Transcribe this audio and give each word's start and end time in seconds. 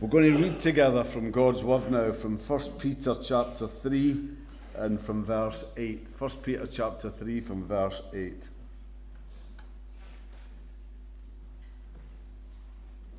We're 0.00 0.08
going 0.08 0.32
to 0.32 0.40
read 0.40 0.60
together 0.60 1.02
from 1.02 1.32
God's 1.32 1.64
Word 1.64 1.90
now 1.90 2.12
from 2.12 2.38
1 2.38 2.60
Peter 2.78 3.16
chapter 3.20 3.66
3 3.66 4.28
and 4.76 5.00
from 5.00 5.24
verse 5.24 5.74
8. 5.76 6.06
1 6.16 6.30
Peter 6.44 6.68
chapter 6.68 7.10
3 7.10 7.40
from 7.40 7.66
verse 7.66 8.00
8. 8.14 8.48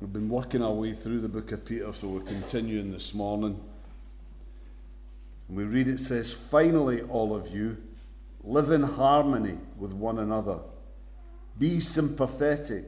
We've 0.00 0.10
been 0.10 0.30
working 0.30 0.62
our 0.62 0.72
way 0.72 0.94
through 0.94 1.20
the 1.20 1.28
book 1.28 1.52
of 1.52 1.66
Peter, 1.66 1.92
so 1.92 2.08
we're 2.08 2.20
continuing 2.20 2.92
this 2.92 3.12
morning. 3.12 3.60
And 5.48 5.56
we 5.58 5.64
read 5.64 5.86
it 5.86 6.00
says, 6.00 6.32
Finally, 6.32 7.02
all 7.02 7.36
of 7.36 7.54
you, 7.54 7.76
live 8.42 8.70
in 8.70 8.84
harmony 8.84 9.58
with 9.76 9.92
one 9.92 10.18
another. 10.18 10.60
Be 11.58 11.78
sympathetic. 11.78 12.86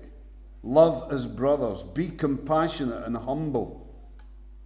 Love 0.63 1.13
as 1.13 1.27
brothers. 1.27 1.83
Be 1.83 2.09
compassionate 2.09 3.05
and 3.05 3.19
humble. 3.19 3.82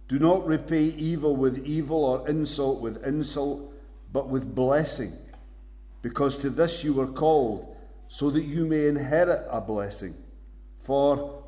Do 0.07 0.19
not 0.19 0.47
repay 0.47 0.83
evil 0.83 1.35
with 1.35 1.65
evil 1.65 2.05
or 2.05 2.29
insult 2.29 2.81
with 2.81 3.05
insult, 3.05 3.73
but 4.13 4.29
with 4.29 4.55
blessing, 4.55 5.11
because 6.01 6.37
to 6.39 6.49
this 6.49 6.83
you 6.83 6.93
were 6.93 7.07
called, 7.11 7.75
so 8.07 8.29
that 8.29 8.45
you 8.45 8.65
may 8.65 8.87
inherit 8.87 9.45
a 9.49 9.59
blessing. 9.59 10.13
For 10.79 11.43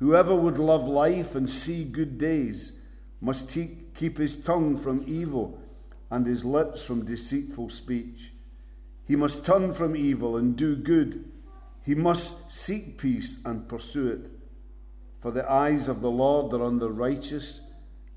whoever 0.00 0.34
would 0.34 0.58
love 0.58 0.88
life 0.88 1.36
and 1.36 1.48
see 1.48 1.84
good 1.84 2.18
days 2.18 2.84
must 3.20 3.50
te- 3.50 3.78
keep 3.94 4.18
his 4.18 4.42
tongue 4.42 4.76
from 4.76 5.04
evil 5.06 5.62
and 6.10 6.26
his 6.26 6.44
lips 6.44 6.82
from 6.82 7.04
deceitful 7.04 7.68
speech. 7.68 8.32
He 9.04 9.14
must 9.14 9.46
turn 9.46 9.72
from 9.72 9.94
evil 9.94 10.36
and 10.36 10.56
do 10.56 10.74
good. 10.74 11.30
He 11.84 11.94
must 11.94 12.50
seek 12.50 12.98
peace 12.98 13.44
and 13.44 13.68
pursue 13.68 14.08
it. 14.08 14.30
For 15.20 15.30
the 15.30 15.48
eyes 15.50 15.86
of 15.86 16.00
the 16.00 16.10
Lord 16.10 16.52
are 16.52 16.64
on 16.64 16.78
the 16.78 16.90
righteous 16.90 17.69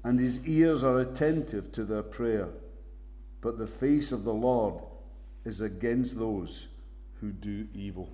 and 0.03 0.19
his 0.19 0.47
ears 0.47 0.83
are 0.83 0.99
attentive 0.99 1.71
to 1.71 1.83
their 1.83 2.03
prayer. 2.03 2.49
But 3.41 3.57
the 3.57 3.67
face 3.67 4.11
of 4.11 4.23
the 4.23 4.33
Lord 4.33 4.83
is 5.45 5.61
against 5.61 6.17
those 6.17 6.67
who 7.19 7.31
do 7.31 7.67
evil. 7.73 8.09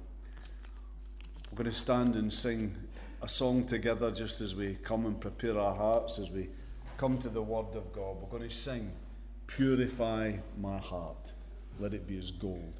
We're 1.51 1.57
going 1.57 1.69
to 1.69 1.75
stand 1.75 2.15
and 2.15 2.31
sing 2.31 2.75
a 3.21 3.27
song 3.27 3.65
together 3.65 4.11
just 4.11 4.39
as 4.39 4.55
we 4.55 4.75
come 4.83 5.05
and 5.05 5.19
prepare 5.19 5.59
our 5.59 5.75
hearts 5.75 6.19
as 6.19 6.29
we 6.29 6.49
come 6.97 7.17
to 7.19 7.29
the 7.29 7.41
Word 7.41 7.75
of 7.75 7.91
God. 7.91 8.17
We're 8.21 8.37
going 8.37 8.47
to 8.47 8.55
sing, 8.55 8.91
Purify 9.47 10.33
My 10.59 10.77
Heart, 10.77 11.33
let 11.79 11.93
it 11.93 12.07
be 12.07 12.17
as 12.17 12.31
gold. 12.31 12.73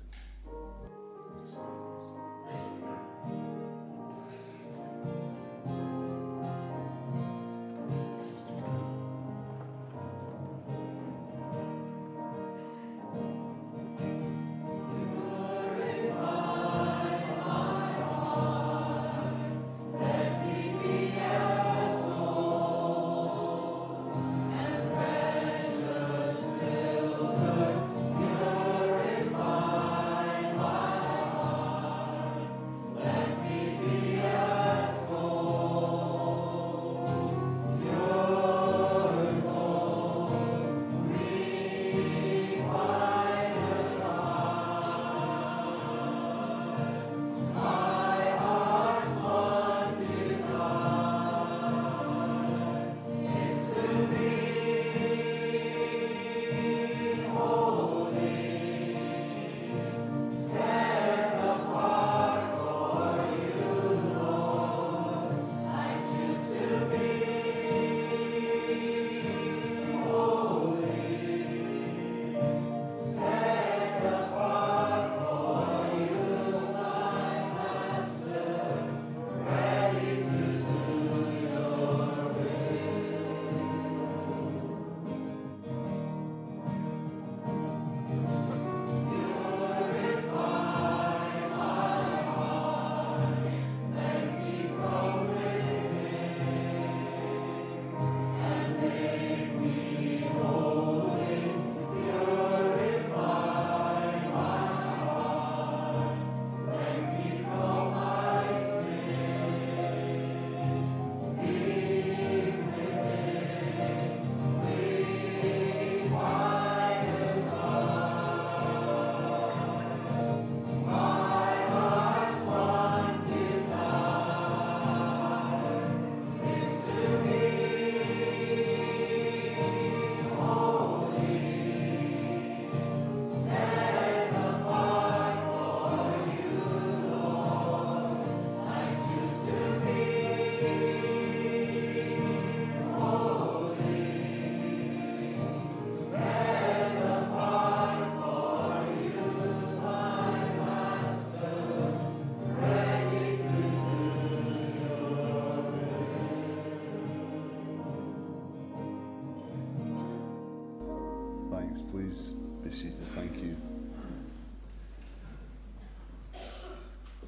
Please 162.10 162.30
be 162.64 162.72
seated. 162.72 163.06
Thank 163.14 163.38
you. 163.38 163.56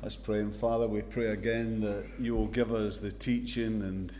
Let's 0.01 0.15
pray. 0.15 0.39
And 0.39 0.55
Father, 0.55 0.87
we 0.87 1.03
pray 1.03 1.27
again 1.27 1.81
that 1.81 2.03
you 2.17 2.33
will 2.33 2.47
give 2.47 2.73
us 2.73 2.97
the 2.97 3.11
teaching 3.11 3.83
and 3.83 4.11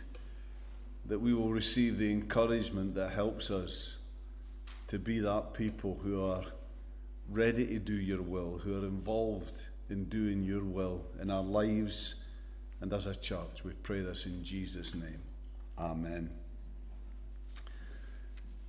that 1.06 1.18
we 1.18 1.34
will 1.34 1.48
receive 1.48 1.98
the 1.98 2.12
encouragement 2.12 2.94
that 2.94 3.10
helps 3.10 3.50
us 3.50 4.04
to 4.86 5.00
be 5.00 5.18
that 5.18 5.52
people 5.52 5.98
who 6.00 6.24
are 6.24 6.44
ready 7.28 7.66
to 7.66 7.80
do 7.80 7.94
your 7.94 8.22
will, 8.22 8.58
who 8.58 8.80
are 8.80 8.86
involved 8.86 9.64
in 9.90 10.04
doing 10.04 10.44
your 10.44 10.62
will 10.62 11.02
in 11.20 11.28
our 11.28 11.42
lives 11.42 12.24
and 12.80 12.92
as 12.92 13.06
a 13.06 13.16
church. 13.16 13.64
We 13.64 13.72
pray 13.82 14.02
this 14.02 14.26
in 14.26 14.44
Jesus' 14.44 14.94
name. 14.94 15.22
Amen. 15.76 16.30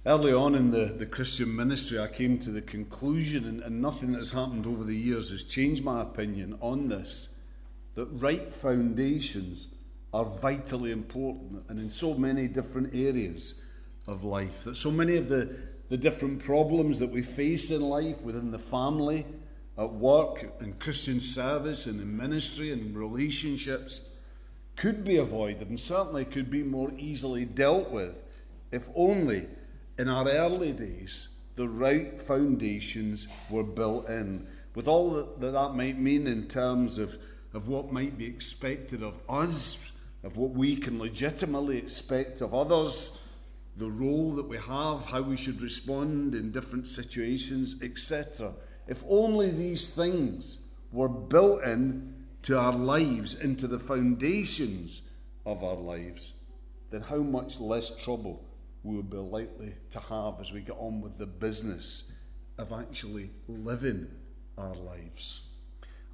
Early 0.06 0.34
on 0.34 0.54
in 0.54 0.72
the, 0.72 0.86
the 0.86 1.06
Christian 1.06 1.56
ministry, 1.56 1.98
I 1.98 2.08
came 2.08 2.38
to 2.40 2.52
the 2.52 2.62
conclusion, 2.62 3.46
and, 3.46 3.62
and 3.62 3.82
nothing 3.82 4.12
that 4.12 4.20
has 4.20 4.32
happened 4.32 4.68
over 4.68 4.84
the 4.84 4.96
years 4.96 5.30
has 5.30 5.46
changed 5.46 5.82
my 5.82 6.02
opinion 6.02 6.58
on 6.60 6.90
this, 6.90 7.40
that 7.96 8.08
right 8.08 8.54
foundations 8.54 9.76
are 10.14 10.26
vitally 10.26 10.92
important 10.92 11.64
and 11.70 11.80
in 11.80 11.90
so 11.90 12.16
many 12.16 12.50
different 12.50 12.94
areas 12.94 13.64
of 14.06 14.26
life. 14.26 14.66
That 14.66 14.76
so 14.76 14.92
many 14.92 15.16
of 15.16 15.30
the, 15.30 15.56
the 15.88 15.96
different 15.96 16.44
problems 16.44 17.00
that 17.00 17.10
we 17.10 17.22
face 17.22 17.72
in 17.72 17.82
life 17.82 18.22
within 18.24 18.52
the 18.52 18.60
family, 18.60 19.26
at 19.78 19.94
work, 19.94 20.54
in 20.60 20.74
Christian 20.74 21.22
service, 21.22 21.86
and 21.86 22.02
in 22.02 22.18
ministry, 22.18 22.74
and 22.74 22.98
relationships, 22.98 24.02
could 24.76 25.06
be 25.06 25.16
avoided 25.16 25.70
and 25.70 25.80
certainly 25.80 26.26
could 26.26 26.50
be 26.50 26.62
more 26.62 26.92
easily 26.98 27.46
dealt 27.46 27.90
with 27.90 28.18
if 28.74 28.90
only 28.96 29.48
in 29.98 30.07
our 30.07 30.28
early 30.28 30.72
days 30.72 31.34
the 31.56 31.68
right 31.68 32.19
foundations 32.19 33.28
were 33.50 33.63
built 33.63 34.10
in, 34.10 34.48
with 34.75 34.88
all 34.88 35.12
that 35.12 35.40
that, 35.40 35.75
might 35.75 36.00
mean 36.00 36.25
in 36.25 36.48
terms 36.48 36.98
of, 36.98 37.16
of 37.54 37.68
what 37.68 37.92
might 37.92 38.18
be 38.18 38.25
expected 38.25 39.04
of 39.04 39.19
us, 39.30 39.92
of 40.24 40.36
what 40.38 40.51
we 40.51 40.75
can 40.75 40.98
legitimately 40.98 41.78
expect 41.78 42.42
of 42.42 42.56
others, 42.56 43.22
the 43.78 43.90
role 43.90 44.31
that 44.34 44.48
we 44.48 44.57
have, 44.57 45.06
how 45.06 45.22
we 45.22 45.38
should 45.38 45.62
respond 45.62 46.34
in 46.34 46.51
different 46.51 46.88
situations, 46.88 47.81
etc. 47.84 48.54
If 48.88 49.04
only 49.07 49.51
these 49.51 49.95
things 49.95 50.69
were 50.92 51.10
built 51.10 51.63
in 51.63 52.16
to 52.44 52.57
our 52.57 52.74
lives, 52.74 53.36
into 53.36 53.68
the 53.68 53.80
foundations 53.80 55.04
of 55.45 55.63
our 55.63 55.75
lives, 55.75 56.34
then 56.90 57.01
how 57.01 57.18
much 57.18 57.60
less 57.60 57.95
trouble 58.04 58.44
we 58.83 58.95
would 58.95 59.09
be 59.09 59.18
likely 59.18 59.74
to 59.91 60.00
have 60.00 60.39
as 60.39 60.51
we 60.51 60.62
get 60.62 60.77
on 60.77 61.01
with 61.01 61.18
the 61.18 61.25
business 61.25 62.12
of 62.57 62.71
actually 62.71 63.30
living 63.47 64.07
our 64.57 64.75
lives. 64.75 65.47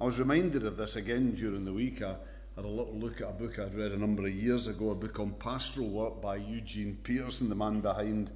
I 0.00 0.04
was 0.04 0.18
reminded 0.18 0.64
of 0.64 0.76
this 0.76 0.96
again 0.96 1.32
during 1.32 1.64
the 1.64 1.72
week. 1.72 2.00
I 2.02 2.14
had 2.56 2.64
a 2.64 2.68
little 2.68 2.94
look 2.94 3.20
at 3.20 3.28
a 3.28 3.32
book 3.32 3.58
I'd 3.58 3.74
read 3.74 3.92
a 3.92 3.98
number 3.98 4.26
of 4.26 4.32
years 4.32 4.68
ago, 4.68 4.90
a 4.90 4.94
book 4.94 5.18
on 5.20 5.32
pastoral 5.32 5.88
work 5.88 6.22
by 6.22 6.36
Eugene 6.36 6.98
Peterson, 7.02 7.48
the 7.48 7.54
man 7.54 7.80
behind 7.80 8.30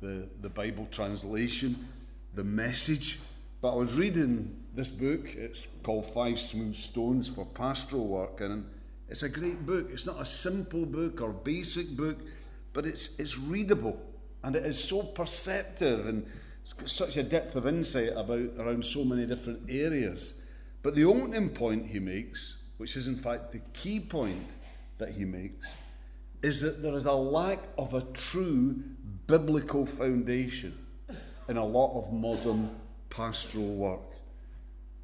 the, 0.00 0.28
the 0.40 0.48
Bible 0.48 0.86
translation, 0.90 1.88
The 2.34 2.44
Message. 2.44 3.20
But 3.60 3.72
I 3.72 3.76
was 3.76 3.94
reading 3.94 4.64
this 4.74 4.90
book, 4.90 5.34
it's 5.34 5.66
called 5.82 6.06
Five 6.06 6.40
Smooth 6.40 6.76
Stones 6.76 7.28
for 7.28 7.44
Pastoral 7.44 8.06
Work, 8.06 8.40
and 8.40 8.64
it's 9.08 9.22
a 9.22 9.28
great 9.28 9.66
book. 9.66 9.88
It's 9.90 10.06
not 10.06 10.20
a 10.20 10.24
simple 10.24 10.86
book 10.86 11.20
or 11.20 11.32
basic 11.32 11.96
book 11.96 12.16
but 12.72 12.86
it's, 12.86 13.18
it's 13.18 13.38
readable 13.38 14.00
and 14.42 14.56
it 14.56 14.64
is 14.64 14.82
so 14.82 15.02
perceptive 15.02 16.06
and 16.06 16.26
it's 16.62 16.72
got 16.72 16.88
such 16.88 17.16
a 17.16 17.22
depth 17.22 17.56
of 17.56 17.66
insight 17.66 18.10
about 18.14 18.48
around 18.58 18.84
so 18.84 19.04
many 19.04 19.26
different 19.26 19.68
areas. 19.68 20.42
But 20.82 20.94
the 20.94 21.04
opening 21.04 21.50
point 21.50 21.86
he 21.86 21.98
makes, 21.98 22.62
which 22.78 22.96
is 22.96 23.08
in 23.08 23.16
fact 23.16 23.52
the 23.52 23.60
key 23.74 24.00
point 24.00 24.46
that 24.98 25.10
he 25.10 25.24
makes, 25.24 25.74
is 26.42 26.60
that 26.62 26.82
there 26.82 26.94
is 26.94 27.06
a 27.06 27.12
lack 27.12 27.58
of 27.76 27.94
a 27.94 28.02
true 28.12 28.82
biblical 29.26 29.84
foundation 29.84 30.76
in 31.48 31.56
a 31.56 31.64
lot 31.64 31.98
of 31.98 32.12
modern 32.12 32.70
pastoral 33.10 33.74
work. 33.74 34.00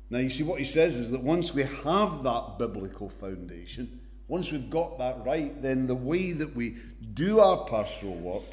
Now, 0.08 0.18
you 0.18 0.30
see, 0.30 0.44
what 0.44 0.60
he 0.60 0.64
says 0.64 0.96
is 0.96 1.10
that 1.10 1.22
once 1.22 1.52
we 1.52 1.64
have 1.64 2.22
that 2.22 2.56
biblical 2.58 3.10
foundation, 3.10 4.00
once 4.28 4.50
we've 4.50 4.70
got 4.70 4.98
that 4.98 5.24
right, 5.24 5.60
then 5.62 5.86
the 5.86 5.94
way 5.94 6.32
that 6.32 6.54
we 6.54 6.76
do 7.14 7.40
our 7.40 7.64
pastoral 7.66 8.16
work 8.16 8.44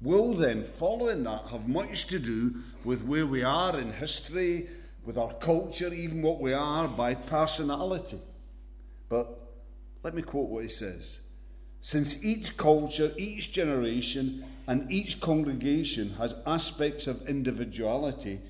will 0.00 0.34
then, 0.34 0.62
following 0.62 1.24
that, 1.24 1.46
have 1.46 1.68
much 1.68 2.06
to 2.06 2.18
do 2.18 2.54
with 2.84 3.02
where 3.04 3.26
we 3.26 3.42
are 3.42 3.78
in 3.78 3.92
history, 3.92 4.68
with 5.04 5.18
our 5.18 5.32
culture, 5.34 5.92
even 5.92 6.22
what 6.22 6.40
we 6.40 6.52
are 6.52 6.86
by 6.86 7.14
personality. 7.14 8.18
But 9.08 9.52
let 10.02 10.14
me 10.14 10.22
quote 10.22 10.48
what 10.48 10.62
he 10.62 10.68
says. 10.68 11.30
Since 11.80 12.24
each 12.24 12.56
culture, 12.56 13.12
each 13.16 13.52
generation, 13.52 14.44
and 14.66 14.90
each 14.90 15.20
congregation 15.20 16.10
has 16.18 16.34
aspects 16.46 17.06
of 17.06 17.28
individuality, 17.28 18.40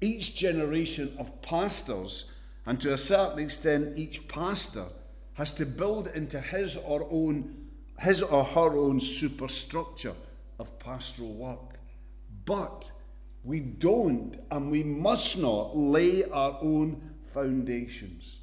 each 0.00 0.36
generation 0.36 1.12
of 1.18 1.42
pastors, 1.42 2.32
and 2.66 2.80
to 2.80 2.92
a 2.92 2.98
certain 2.98 3.40
extent, 3.40 3.98
each 3.98 4.26
pastor, 4.28 4.84
has 5.34 5.52
to 5.56 5.66
build 5.66 6.08
into 6.08 6.40
his 6.40 6.76
or 6.76 7.06
own 7.10 7.66
his 8.00 8.22
or 8.22 8.44
her 8.44 8.76
own 8.76 8.98
superstructure 8.98 10.14
of 10.58 10.78
pastoral 10.78 11.32
work. 11.34 11.78
But 12.44 12.90
we 13.44 13.60
don't 13.60 14.36
and 14.50 14.70
we 14.70 14.82
must 14.82 15.38
not 15.38 15.76
lay 15.76 16.24
our 16.24 16.58
own 16.60 17.14
foundations. 17.22 18.40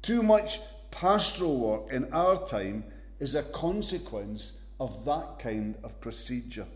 Too 0.00 0.22
much 0.22 0.60
pastoral 0.90 1.58
work 1.58 1.92
in 1.92 2.12
our 2.12 2.46
time 2.46 2.84
is 3.20 3.34
a 3.34 3.42
consequence 3.42 4.64
of 4.80 5.04
that 5.04 5.38
kind 5.38 5.76
of 5.82 6.00
procedure. 6.00 6.66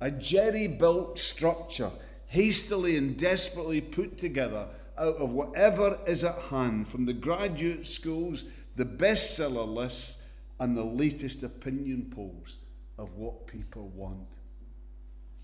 A 0.00 0.10
jerry 0.10 0.68
built 0.68 1.18
structure, 1.18 1.90
hastily 2.26 2.96
and 2.96 3.18
desperately 3.18 3.80
put 3.80 4.18
together 4.18 4.68
out 4.98 5.16
of 5.16 5.30
whatever 5.30 5.98
is 6.06 6.24
at 6.24 6.38
hand, 6.50 6.88
from 6.88 7.04
the 7.04 7.12
graduate 7.12 7.86
schools 7.86 8.44
the 8.76 8.84
bestseller 8.84 9.66
lists, 9.66 10.26
and 10.60 10.76
the 10.76 10.84
latest 10.84 11.42
opinion 11.42 12.10
polls 12.14 12.58
of 12.98 13.16
what 13.16 13.46
people 13.46 13.88
want. 13.88 14.26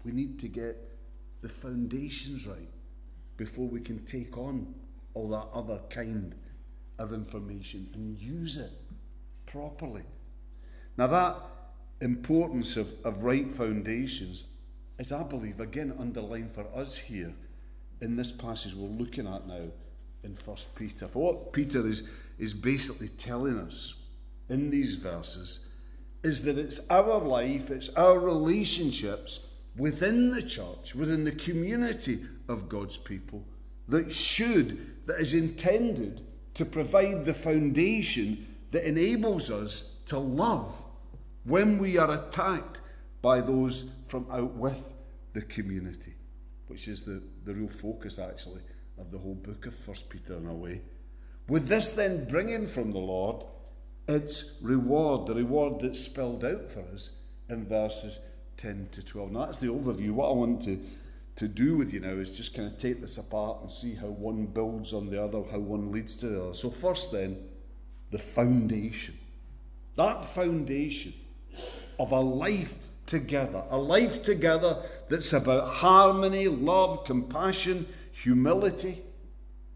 We 0.04 0.12
need 0.12 0.38
to 0.40 0.48
get 0.48 0.76
the 1.42 1.48
foundations 1.48 2.46
right 2.46 2.68
before 3.36 3.68
we 3.68 3.80
can 3.80 4.04
take 4.04 4.38
on 4.38 4.74
all 5.14 5.28
that 5.30 5.48
other 5.52 5.80
kind 5.90 6.34
of 6.98 7.12
information 7.12 7.90
and 7.94 8.16
use 8.18 8.56
it 8.56 8.70
properly. 9.46 10.04
Now, 10.96 11.08
that 11.08 11.36
importance 12.00 12.76
of, 12.76 12.90
of 13.04 13.22
right 13.22 13.50
foundations 13.50 14.44
is, 14.98 15.12
I 15.12 15.22
believe, 15.24 15.60
again 15.60 15.94
underlined 15.98 16.52
for 16.52 16.66
us 16.74 16.96
here 16.96 17.34
in 18.00 18.16
this 18.16 18.30
passage 18.30 18.74
we're 18.74 18.88
looking 18.88 19.26
at 19.26 19.46
now 19.46 19.68
in 20.24 20.34
First 20.34 20.74
Peter. 20.74 21.06
For 21.06 21.32
what 21.32 21.52
Peter 21.52 21.86
is 21.86 22.04
is 22.38 22.54
basically 22.54 23.08
telling 23.08 23.58
us 23.58 23.94
in 24.48 24.70
these 24.70 24.96
verses 24.96 25.68
is 26.22 26.44
that 26.44 26.58
it's 26.58 26.88
our 26.90 27.18
life, 27.18 27.70
it's 27.70 27.88
our 27.96 28.18
relationships 28.18 29.52
within 29.76 30.30
the 30.30 30.42
church, 30.42 30.94
within 30.94 31.24
the 31.24 31.32
community 31.32 32.20
of 32.48 32.68
God's 32.68 32.96
people, 32.96 33.44
that 33.88 34.12
should, 34.12 35.06
that 35.06 35.20
is 35.20 35.34
intended 35.34 36.22
to 36.54 36.64
provide 36.64 37.24
the 37.24 37.34
foundation 37.34 38.46
that 38.70 38.86
enables 38.86 39.50
us 39.50 40.00
to 40.06 40.18
love 40.18 40.76
when 41.44 41.78
we 41.78 41.98
are 41.98 42.14
attacked 42.14 42.80
by 43.20 43.40
those 43.40 43.90
from 44.06 44.26
out 44.30 44.52
with 44.54 44.92
the 45.32 45.42
community, 45.42 46.14
which 46.68 46.88
is 46.88 47.02
the, 47.02 47.22
the 47.44 47.54
real 47.54 47.68
focus 47.68 48.18
actually 48.18 48.62
of 48.98 49.10
the 49.10 49.18
whole 49.18 49.34
book 49.34 49.66
of 49.66 49.74
First 49.74 50.10
Peter 50.10 50.36
in 50.36 50.46
a 50.46 50.54
way. 50.54 50.80
With 51.52 51.68
this 51.68 51.90
then 51.90 52.24
bringing 52.24 52.66
from 52.66 52.92
the 52.92 52.98
Lord 52.98 53.44
its 54.08 54.56
reward, 54.62 55.26
the 55.26 55.34
reward 55.34 55.80
that's 55.80 56.00
spelled 56.00 56.46
out 56.46 56.70
for 56.70 56.80
us 56.94 57.20
in 57.50 57.66
verses 57.66 58.20
10 58.56 58.88
to 58.92 59.02
12. 59.02 59.32
Now, 59.32 59.44
that's 59.44 59.58
the 59.58 59.66
overview. 59.66 60.12
What 60.12 60.30
I 60.30 60.32
want 60.32 60.62
to, 60.62 60.80
to 61.36 61.48
do 61.48 61.76
with 61.76 61.92
you 61.92 62.00
now 62.00 62.14
is 62.14 62.34
just 62.34 62.54
kind 62.54 62.72
of 62.72 62.78
take 62.78 63.02
this 63.02 63.18
apart 63.18 63.60
and 63.60 63.70
see 63.70 63.94
how 63.94 64.06
one 64.06 64.46
builds 64.46 64.94
on 64.94 65.10
the 65.10 65.22
other, 65.22 65.42
how 65.52 65.58
one 65.58 65.92
leads 65.92 66.16
to 66.16 66.28
the 66.28 66.42
other. 66.42 66.54
So, 66.54 66.70
first, 66.70 67.12
then, 67.12 67.36
the 68.10 68.18
foundation. 68.18 69.18
That 69.96 70.24
foundation 70.24 71.12
of 71.98 72.12
a 72.12 72.20
life 72.20 72.76
together, 73.04 73.62
a 73.68 73.76
life 73.76 74.22
together 74.22 74.78
that's 75.10 75.34
about 75.34 75.68
harmony, 75.68 76.48
love, 76.48 77.04
compassion, 77.04 77.86
humility 78.10 79.02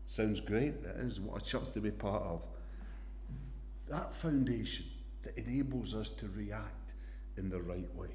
Sounds 0.06 0.40
great. 0.40 0.82
That 0.84 0.96
is 0.96 1.20
what 1.20 1.42
a 1.42 1.44
church 1.44 1.72
to 1.74 1.80
be 1.80 1.90
part 1.90 2.22
of. 2.22 2.46
That 3.88 4.14
foundation 4.14 4.86
that 5.22 5.36
enables 5.36 5.94
us 5.94 6.08
to 6.10 6.28
react 6.28 6.94
in 7.36 7.50
the 7.50 7.60
right 7.60 7.92
way. 7.94 8.08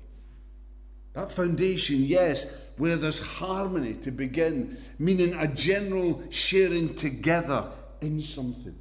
That 1.13 1.31
foundation, 1.31 1.97
yes, 2.03 2.65
where 2.77 2.95
there's 2.95 3.21
harmony 3.21 3.95
to 3.95 4.11
begin, 4.11 4.77
meaning 4.97 5.33
a 5.33 5.47
general 5.47 6.23
sharing 6.29 6.95
together 6.95 7.69
in 7.99 8.21
something, 8.21 8.75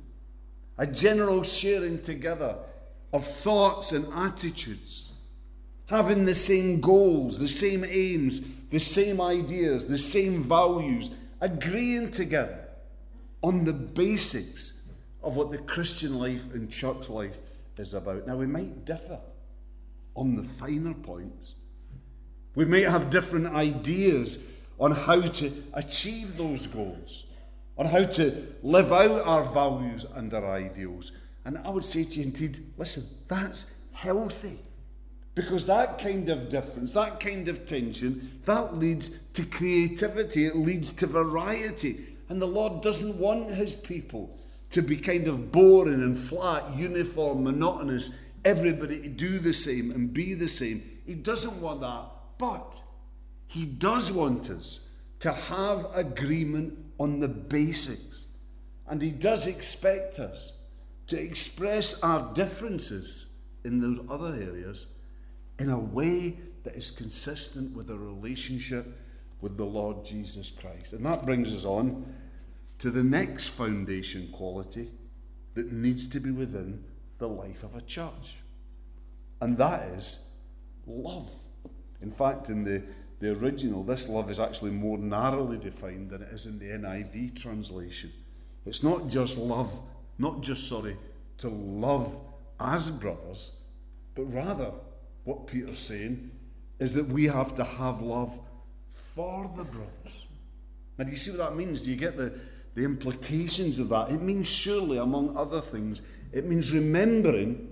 a 0.79 0.87
general 0.87 1.43
sharing 1.43 2.01
together 2.01 2.57
of 3.13 3.27
thoughts 3.27 3.91
and 3.91 4.07
attitudes, 4.15 5.13
having 5.87 6.25
the 6.25 6.35
same 6.35 6.81
goals, 6.81 7.37
the 7.39 7.49
same 7.49 7.85
aims, 7.85 8.43
the 8.71 8.79
same 8.79 9.21
ideas, 9.21 9.87
the 9.87 9.99
same 9.99 10.45
values, 10.45 11.11
agreeing 11.41 12.13
together 12.13 12.60
on 13.43 13.65
the 13.65 13.73
basics 13.73 14.89
of 15.23 15.37
what 15.37 15.51
the 15.51 15.59
Christian 15.59 16.19
life 16.19 16.53
and 16.55 16.71
church 16.71 17.09
life 17.09 17.39
is 17.77 17.95
about. 17.95 18.27
Now, 18.27 18.37
we 18.37 18.47
might 18.47 18.85
differ 18.85 19.21
on 20.15 20.37
the 20.37 20.43
finer 20.43 20.95
points. 20.95 21.55
We 22.55 22.65
might 22.65 22.89
have 22.89 23.11
different 23.11 23.49
ideas 23.49 24.51
on 24.79 24.93
how 24.93 25.21
to 25.21 25.53
achieve 25.75 26.37
those 26.37 26.67
goals, 26.67 27.33
on 27.77 27.87
how 27.87 28.05
to 28.05 28.47
live 28.63 28.93
out 28.93 29.27
our 29.27 29.45
values 29.45 30.05
and 30.15 30.33
our 30.35 30.55
ideals. 30.55 31.13
And 31.45 31.59
I 31.59 31.71
would 31.71 31.85
say 31.85 32.05
to 32.05 32.19
you, 32.19 32.25
indeed, 32.25 32.73
listen, 32.77 33.05
that's 33.29 33.73
healthy. 33.93 34.59
Because 35.35 35.65
that 35.67 35.99
kind 35.99 36.29
of 36.29 36.49
difference, 36.49 36.93
that 36.93 37.21
kind 37.21 37.49
of 37.49 37.67
tension, 37.67 38.41
that 38.45 38.77
leads 38.77 39.23
to 39.29 39.45
creativity, 39.45 40.47
it 40.47 40.57
leads 40.57 40.93
to 40.95 41.07
variety, 41.07 42.10
and 42.31 42.41
the 42.41 42.47
Lord 42.47 42.81
doesn't 42.81 43.17
want 43.17 43.51
his 43.51 43.75
people 43.75 44.39
to 44.71 44.83
be 44.83 44.97
kind 44.97 45.27
of 45.27 45.51
boring 45.51 46.01
and 46.01 46.17
flat, 46.17 46.77
uniform, 46.77 47.43
monotonous, 47.43 48.15
everybody 48.45 49.01
to 49.01 49.09
do 49.09 49.41
the 49.41 49.53
same 49.53 49.91
and 49.91 50.15
be 50.15 50.35
the 50.35 50.49
same. 50.49 50.81
He 51.05 51.15
doesn't 51.15 51.61
want 51.61 51.81
that, 51.81 52.05
but 52.39 52.81
he 53.49 53.65
does 53.65 54.13
want 54.13 54.49
us 54.49 54.89
to 55.19 55.33
have 55.33 55.87
agreement 55.93 56.79
on 57.01 57.19
the 57.19 57.29
basics. 57.29 58.27
And 58.87 59.03
he 59.03 59.11
does 59.11 59.49
expect 59.49 60.21
us 60.21 60.57
to 61.09 61.21
express 61.21 62.01
our 62.05 62.33
differences 62.33 63.39
in 63.65 63.81
those 63.81 63.99
other 64.09 64.35
areas 64.35 64.87
in 65.59 65.71
a 65.71 65.79
way 65.79 66.39
that 66.63 66.77
is 66.77 66.93
consistent 66.93 67.77
with 67.77 67.91
a 67.91 67.99
relationship 67.99 68.87
with 69.41 69.57
the 69.57 69.65
Lord 69.65 70.05
Jesus 70.05 70.51
Christ. 70.51 70.93
And 70.93 71.05
that 71.07 71.25
brings 71.25 71.53
us 71.55 71.65
on 71.65 72.07
to 72.81 72.91
the 72.91 73.05
next 73.05 73.49
foundation 73.49 74.29
quality 74.33 74.89
that 75.55 75.71
needs 75.71 76.09
to 76.09 76.19
be 76.19 76.31
within 76.31 76.83
the 77.19 77.29
life 77.29 77.63
of 77.63 77.77
a 77.77 77.83
church. 77.83 78.37
And 79.41 79.57
that 79.59 79.83
is 79.89 80.27
love. 80.87 81.31
In 82.01 82.11
fact, 82.11 82.49
in 82.49 82.65
the, 82.65 82.83
the 83.21 83.39
original, 83.39 83.83
this 83.83 84.09
love 84.09 84.31
is 84.31 84.41
actually 84.41 84.71
more 84.71 84.97
narrowly 84.97 85.59
defined 85.59 86.11
than 86.11 86.23
it 86.23 86.33
is 86.33 86.47
in 86.47 86.59
the 86.59 86.67
NIV 86.67 87.41
translation. 87.41 88.13
It's 88.65 88.83
not 88.83 89.09
just 89.09 89.37
love, 89.37 89.71
not 90.19 90.41
just, 90.41 90.67
sorry, 90.67 90.97
to 91.39 91.49
love 91.49 92.19
as 92.59 92.91
brothers, 92.91 93.57
but 94.15 94.25
rather 94.33 94.73
what 95.25 95.47
Peter's 95.47 95.81
saying 95.81 96.31
is 96.79 96.95
that 96.95 97.07
we 97.07 97.25
have 97.25 97.55
to 97.57 97.65
have 97.65 98.01
love 98.01 98.39
for 98.95 99.51
the 99.55 99.65
brothers. 99.65 100.27
Now, 100.97 101.05
do 101.05 101.11
you 101.11 101.17
see 101.17 101.31
what 101.31 101.51
that 101.51 101.57
means? 101.57 101.83
Do 101.83 101.91
you 101.91 101.97
get 101.97 102.17
the, 102.17 102.33
the 102.75 102.85
implications 102.85 103.79
of 103.79 103.89
that? 103.89 104.11
It 104.11 104.23
means, 104.23 104.49
surely, 104.49 104.99
among 104.99 105.37
other 105.37 105.61
things, 105.61 106.03
it 106.33 106.47
means 106.47 106.73
remembering 106.73 107.69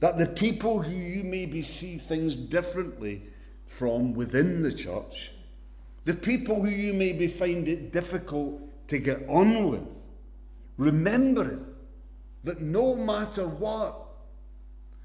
that 0.00 0.18
the 0.18 0.26
people 0.26 0.82
who 0.82 0.94
you 0.94 1.24
maybe 1.24 1.62
see 1.62 1.96
things 1.96 2.36
differently 2.36 3.22
from 3.66 4.14
within 4.14 4.62
the 4.62 4.72
church, 4.72 5.32
the 6.04 6.14
people 6.14 6.62
who 6.62 6.68
you 6.68 6.92
maybe 6.92 7.26
find 7.26 7.68
it 7.68 7.90
difficult 7.90 8.60
to 8.88 8.98
get 8.98 9.24
on 9.28 9.70
with, 9.70 9.86
remembering 10.76 11.64
that 12.44 12.60
no 12.60 12.94
matter 12.94 13.48
what, 13.48 14.00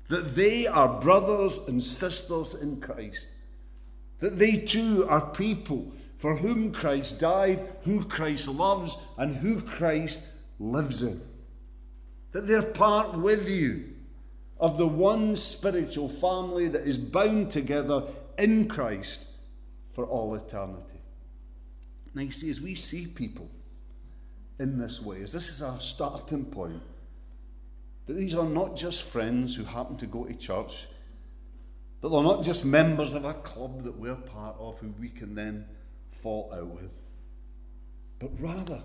that 0.10 0.36
they 0.36 0.68
are 0.68 1.00
brothers 1.00 1.60
and 1.68 1.82
sisters 1.82 2.62
in 2.62 2.82
Christ, 2.82 3.30
that 4.20 4.38
they 4.38 4.58
too 4.58 5.08
are 5.08 5.22
people 5.22 5.92
for 6.20 6.36
whom 6.36 6.74
Christ 6.74 7.22
died, 7.22 7.66
who 7.84 8.04
Christ 8.04 8.50
loves, 8.50 8.98
and 9.18 9.38
who 9.38 9.62
Christ 9.62 10.28
lives 10.60 11.02
in. 11.02 11.22
That 12.34 12.46
they're 12.46 12.62
part 12.62 13.18
with 13.18 13.50
you 13.50 13.86
of 14.60 14.78
the 14.78 14.86
one 14.86 15.38
spiritual 15.38 16.10
family 16.10 16.68
that 16.68 16.86
is 16.86 16.98
bound 16.98 17.52
together 17.52 18.04
in 18.38 18.68
Christ 18.68 19.32
for 19.94 20.06
all 20.06 20.36
eternity. 20.36 21.02
Now, 22.14 22.24
you 22.24 22.32
see, 22.32 22.52
as 22.52 22.60
we 22.60 22.76
see 22.76 23.08
people 23.08 23.50
in 24.60 24.78
this 24.78 25.02
way, 25.02 25.24
as 25.24 25.32
this 25.32 25.48
is 25.48 25.62
our 25.62 25.80
starting 25.80 26.44
point, 26.44 26.82
that 28.08 28.14
these 28.14 28.36
are 28.36 28.46
not 28.46 28.76
just 28.76 29.04
friends 29.04 29.56
who 29.56 29.64
happen 29.64 29.96
to 29.96 30.06
go 30.06 30.26
to 30.26 30.34
church, 30.34 30.88
that 32.02 32.10
they're 32.10 32.22
not 32.22 32.44
just 32.44 32.66
members 32.66 33.14
of 33.14 33.24
a 33.24 33.36
club 33.36 33.84
that 33.84 33.98
we're 33.98 34.16
part 34.16 34.58
of 34.60 34.78
who 34.80 34.94
we 35.00 35.08
can 35.08 35.34
then 35.34 35.66
fall 36.12 36.52
out 36.54 36.68
with, 36.68 36.92
but 38.20 38.32
rather 38.40 38.82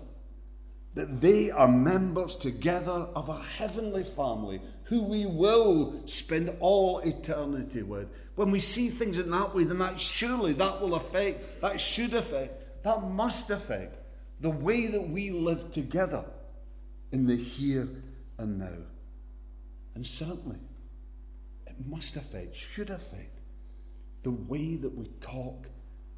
that 0.95 1.19
they 1.21 1.51
are 1.51 1.67
members 1.67 2.35
together 2.35 3.07
of 3.15 3.27
a 3.27 3.41
heavenly 3.41 4.03
family 4.03 4.61
who 4.85 5.03
we 5.03 5.25
will 5.25 6.01
spend 6.05 6.55
all 6.59 6.99
eternity 6.99 7.83
with. 7.83 8.07
When 8.35 8.49
we 8.49 8.59
see 8.59 8.89
things 8.89 9.19
in 9.19 9.29
that 9.31 9.53
way, 9.53 9.65
then 9.65 9.79
that 9.79 9.99
surely 9.99 10.53
that 10.53 10.81
will 10.81 10.95
affect, 10.95 11.61
that 11.61 11.81
should 11.81 12.13
affect, 12.13 12.83
that 12.83 13.03
must 13.03 13.49
affect 13.49 13.97
the 14.39 14.49
way 14.49 14.87
that 14.87 15.09
we 15.09 15.31
live 15.31 15.71
together 15.71 16.23
in 17.11 17.25
the 17.25 17.35
here 17.35 17.89
and 18.37 18.59
now. 18.59 18.77
And 19.95 20.05
certainly, 20.05 20.59
it 21.65 21.75
must 21.87 22.15
affect, 22.15 22.55
should 22.55 22.89
affect, 22.89 23.39
the 24.23 24.31
way 24.31 24.75
that 24.75 24.95
we 24.95 25.05
talk 25.19 25.67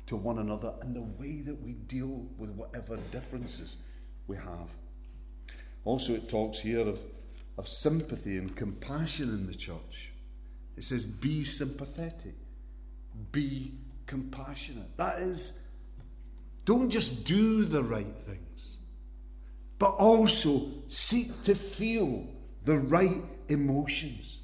to 0.08 0.16
one 0.16 0.40
another 0.40 0.74
and 0.82 0.96
the 0.96 1.02
way 1.02 1.42
that 1.42 1.62
we 1.62 1.74
deal 1.74 2.26
with 2.38 2.50
whatever 2.52 2.98
differences 3.12 3.78
we 4.28 4.36
have. 4.38 4.70
Also, 5.84 6.14
it 6.14 6.30
talks 6.30 6.60
here 6.60 6.88
of, 6.88 7.00
of 7.58 7.68
sympathy 7.68 8.38
and 8.38 8.56
compassion 8.56 9.30
in 9.30 9.48
the 9.48 9.56
church. 9.56 10.14
It 10.76 10.84
says, 10.84 11.04
be 11.04 11.44
sympathetic, 11.44 12.36
be 13.32 13.74
compassionate. 14.06 14.96
That 14.98 15.20
is, 15.20 15.64
don't 16.66 16.90
just 16.90 17.26
do 17.26 17.66
the 17.66 17.84
right 17.84 18.16
things, 18.22 18.78
but 19.80 19.92
also 19.92 20.62
seek 20.88 21.44
to 21.44 21.56
feel 21.56 22.28
the 22.64 22.78
right 22.78 23.22
emotions. 23.50 24.37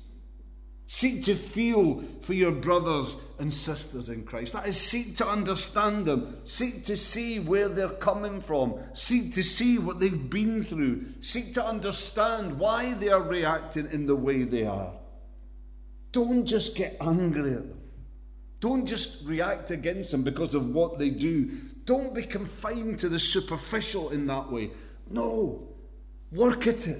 Seek 0.93 1.23
to 1.23 1.33
feel 1.33 2.03
for 2.21 2.35
your 2.35 2.51
brothers 2.51 3.19
and 3.39 3.51
sisters 3.51 4.09
in 4.09 4.23
Christ. 4.25 4.53
That 4.53 4.67
is, 4.67 4.79
seek 4.79 5.17
to 5.17 5.27
understand 5.27 6.05
them. 6.05 6.37
Seek 6.45 6.85
to 6.85 6.95
see 6.95 7.39
where 7.39 7.67
they're 7.67 7.89
coming 7.89 8.39
from. 8.39 8.75
Seek 8.93 9.33
to 9.33 9.41
see 9.41 9.79
what 9.79 9.99
they've 9.99 10.29
been 10.29 10.63
through. 10.63 11.05
Seek 11.19 11.55
to 11.55 11.65
understand 11.65 12.59
why 12.59 12.93
they 12.93 13.09
are 13.09 13.23
reacting 13.23 13.89
in 13.89 14.05
the 14.05 14.15
way 14.15 14.43
they 14.43 14.67
are. 14.67 14.93
Don't 16.11 16.45
just 16.45 16.75
get 16.75 16.95
angry 17.01 17.53
at 17.53 17.67
them. 17.69 17.81
Don't 18.59 18.85
just 18.85 19.27
react 19.27 19.71
against 19.71 20.11
them 20.11 20.21
because 20.21 20.53
of 20.53 20.75
what 20.75 20.99
they 20.99 21.09
do. 21.09 21.57
Don't 21.85 22.13
be 22.13 22.21
confined 22.21 22.99
to 22.99 23.09
the 23.09 23.17
superficial 23.17 24.11
in 24.11 24.27
that 24.27 24.51
way. 24.51 24.69
No. 25.09 25.69
Work 26.31 26.67
at 26.67 26.85
it. 26.85 26.99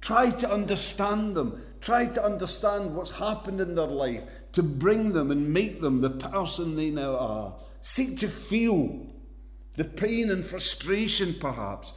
Try 0.00 0.30
to 0.30 0.50
understand 0.50 1.34
them. 1.34 1.62
Try 1.84 2.06
to 2.06 2.24
understand 2.24 2.96
what's 2.96 3.10
happened 3.10 3.60
in 3.60 3.74
their 3.74 3.84
life 3.86 4.24
to 4.52 4.62
bring 4.62 5.12
them 5.12 5.30
and 5.30 5.52
make 5.52 5.82
them 5.82 6.00
the 6.00 6.08
person 6.08 6.76
they 6.76 6.88
now 6.88 7.14
are. 7.14 7.54
Seek 7.82 8.18
to 8.20 8.28
feel 8.28 9.06
the 9.74 9.84
pain 9.84 10.30
and 10.30 10.42
frustration, 10.42 11.34
perhaps, 11.38 11.92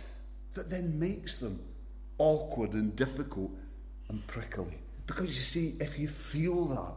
that 0.55 0.69
then 0.69 0.99
makes 0.99 1.37
them 1.37 1.61
awkward 2.17 2.73
and 2.73 2.97
difficult 2.97 3.49
and 4.09 4.27
prickly. 4.27 4.77
Because 5.05 5.29
you 5.29 5.41
see, 5.41 5.77
if 5.79 5.97
you 5.97 6.09
feel 6.09 6.65
that, 6.65 6.95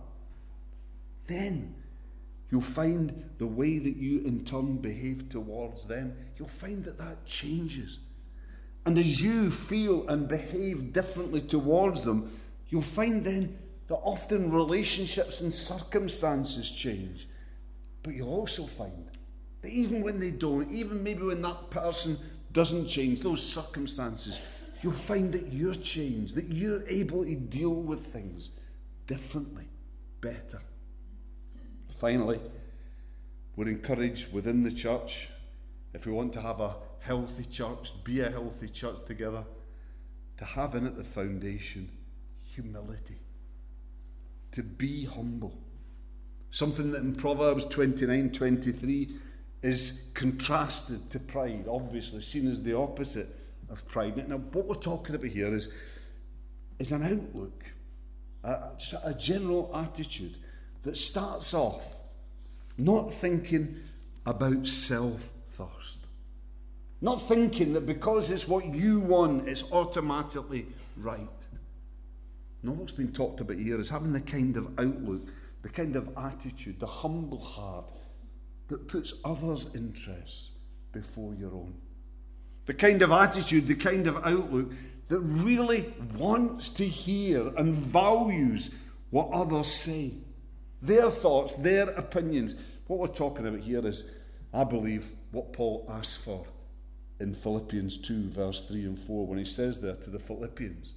then 1.29 1.77
you'll 2.51 2.61
find 2.61 3.23
the 3.39 3.47
way 3.47 3.79
that 3.79 3.99
you 3.99 4.25
in 4.25 4.45
turn 4.45 4.79
behave 4.79 5.29
towards 5.29 5.85
them, 5.85 6.17
you'll 6.37 6.49
find 6.49 6.83
that 6.87 6.99
that 6.99 7.25
changes. 7.25 8.01
And 8.85 8.99
as 8.99 9.23
you 9.23 9.53
feel 9.53 10.09
and 10.09 10.27
behave 10.27 10.93
differently 10.93 11.41
towards 11.41 12.03
them, 12.03 12.33
you'll 12.71 12.83
find 12.83 13.25
then 13.25 13.59
that 13.89 13.97
often 13.97 14.53
relationships 14.53 15.41
and 15.41 15.53
circumstances 15.53 16.71
change. 16.73 17.29
But 18.03 18.15
you'll 18.15 18.33
also 18.33 18.65
find 18.65 19.09
that 19.61 19.71
even 19.71 20.01
when 20.01 20.19
they 20.19 20.31
don't, 20.31 20.71
even 20.71 21.03
maybe 21.03 21.23
when 21.23 21.43
that 21.43 21.71
person 21.71 22.17
doesn't 22.53 22.89
change, 22.89 23.21
those 23.21 23.43
circumstances, 23.43 24.41
you'll 24.83 24.93
find 24.93 25.33
that 25.33 25.53
you're 25.53 25.75
changed, 25.75 26.35
that 26.37 26.47
you're 26.47 26.87
able 26.89 27.25
to 27.25 27.35
deal 27.35 27.75
with 27.75 28.07
things 28.07 28.51
differently, 29.07 29.65
better. 30.21 30.63
Finally, 31.99 32.41
we're 33.57 33.69
encouraged 33.69 34.33
within 34.33 34.63
the 34.63 34.71
church, 34.71 35.29
if 35.93 36.07
we 36.07 36.13
want 36.13 36.33
to 36.33 36.41
have 36.41 36.61
a 36.61 36.77
healthy 37.01 37.45
church, 37.45 37.93
be 38.05 38.21
a 38.21 38.31
healthy 38.31 38.69
church 38.69 39.05
together, 39.05 39.45
to 40.39 40.45
have 40.45 40.75
in 40.75 40.87
it 40.87 40.97
the 40.97 41.05
foundation 41.05 41.91
humility, 42.55 43.19
to 44.53 44.63
be 44.63 45.05
humble. 45.05 45.57
Something 46.51 46.91
that 46.93 47.03
in 47.03 47.15
Proverbs 47.15 47.65
29 47.67 48.31
23 48.33 49.09
is 49.63 50.11
contrasted 50.15 51.11
to 51.11 51.19
pride, 51.19 51.67
obviously, 51.69 52.23
seen 52.23 52.51
as 52.51 52.63
the 52.63 52.77
opposite 52.77 53.29
of 53.69 53.87
pride. 53.87 54.29
Now, 54.29 54.39
what 54.39 54.67
we're 54.67 54.75
talking 54.75 55.15
about 55.15 55.31
here 55.31 55.55
is, 55.55 55.69
is 56.79 56.93
an 56.93 57.03
outlook, 57.03 57.65
a, 58.43 58.71
a 59.05 59.15
general 59.15 59.71
attitude 59.75 60.35
that 60.83 60.97
starts 60.97 61.55
off 61.55 61.95
not 62.79 63.13
thinking 63.13 63.77
about 64.27 64.67
self 64.67 65.31
thirst 65.57 66.01
not 67.01 67.23
thinking 67.23 67.73
that 67.73 67.87
because 67.87 68.31
it's 68.31 68.47
what 68.47 68.65
you 68.75 69.01
want, 69.01 69.49
it's 69.49 69.73
automatically 69.73 70.67
right. 70.97 71.29
No, 72.63 72.73
what's 72.73 72.93
been 72.93 73.13
talked 73.13 73.41
about 73.41 73.57
here 73.57 73.81
is 73.81 73.89
having 73.89 74.13
the 74.13 74.21
kind 74.21 74.57
of 74.57 74.79
outlook, 74.79 75.29
the 75.63 75.69
kind 75.69 75.97
of 75.97 76.11
attitude, 76.17 76.79
the 76.79 76.87
humble 76.87 77.39
heart 77.41 77.91
that 78.69 78.87
puts 78.87 79.15
others' 79.25 79.75
interests 79.75 80.53
before 80.93 81.35
your 81.35 81.55
own. 81.55 81.75
the 82.71 82.75
kind 82.75 83.03
of 83.03 83.11
attitude, 83.11 83.67
the 83.67 83.75
kind 83.75 84.07
of 84.07 84.25
outlook 84.25 84.73
that 85.09 85.19
really 85.19 85.93
wants 86.17 86.69
to 86.69 86.87
hear 86.87 87.49
and 87.57 87.75
values 87.75 88.73
what 89.11 89.29
others 89.33 89.67
say, 89.67 90.13
their 90.81 91.11
thoughts, 91.11 91.55
their 91.55 91.91
opinions. 91.91 92.55
What 92.87 93.01
we're 93.01 93.09
talking 93.09 93.45
about 93.49 93.59
here 93.59 93.85
is, 93.85 94.21
I 94.55 94.63
believe, 94.63 95.11
what 95.33 95.53
Paul 95.53 95.85
asks 95.91 96.23
for 96.23 96.47
in 97.19 97.35
Philippians 97.35 97.99
2, 97.99 98.29
verse 98.29 98.61
3 98.69 98.85
and 98.85 98.97
4, 98.97 99.27
when 99.27 99.39
he 99.41 99.45
says 99.45 99.81
there 99.81 99.97
to 99.97 100.11
the 100.11 100.21
Philippians, 100.21 100.93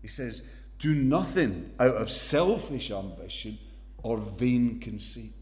he 0.00 0.08
says, 0.08 0.54
Do 0.78 0.94
nothing 0.94 1.72
out 1.80 1.96
of 1.96 2.10
selfish 2.10 2.90
ambition 2.90 3.58
or 4.02 4.18
vain 4.18 4.78
conceit, 4.78 5.34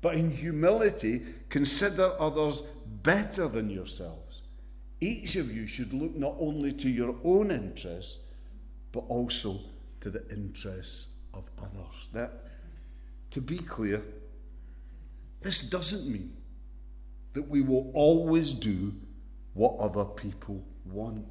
but 0.00 0.14
in 0.14 0.30
humility 0.30 1.22
consider 1.48 2.12
others 2.18 2.62
better 3.02 3.46
than 3.46 3.68
yourselves. 3.68 4.42
Each 5.00 5.36
of 5.36 5.54
you 5.54 5.66
should 5.66 5.92
look 5.92 6.16
not 6.16 6.36
only 6.38 6.72
to 6.72 6.88
your 6.88 7.14
own 7.24 7.50
interests, 7.50 8.32
but 8.92 9.00
also 9.08 9.60
to 10.00 10.10
the 10.10 10.26
interests 10.30 11.18
of 11.34 11.44
others. 11.58 12.08
Now, 12.14 12.30
to 13.32 13.40
be 13.40 13.58
clear, 13.58 14.02
this 15.42 15.68
doesn't 15.68 16.10
mean 16.10 16.36
that 17.34 17.48
we 17.48 17.60
will 17.60 17.90
always 17.92 18.52
do 18.52 18.94
what 19.52 19.76
other 19.78 20.04
people 20.04 20.64
want. 20.84 21.26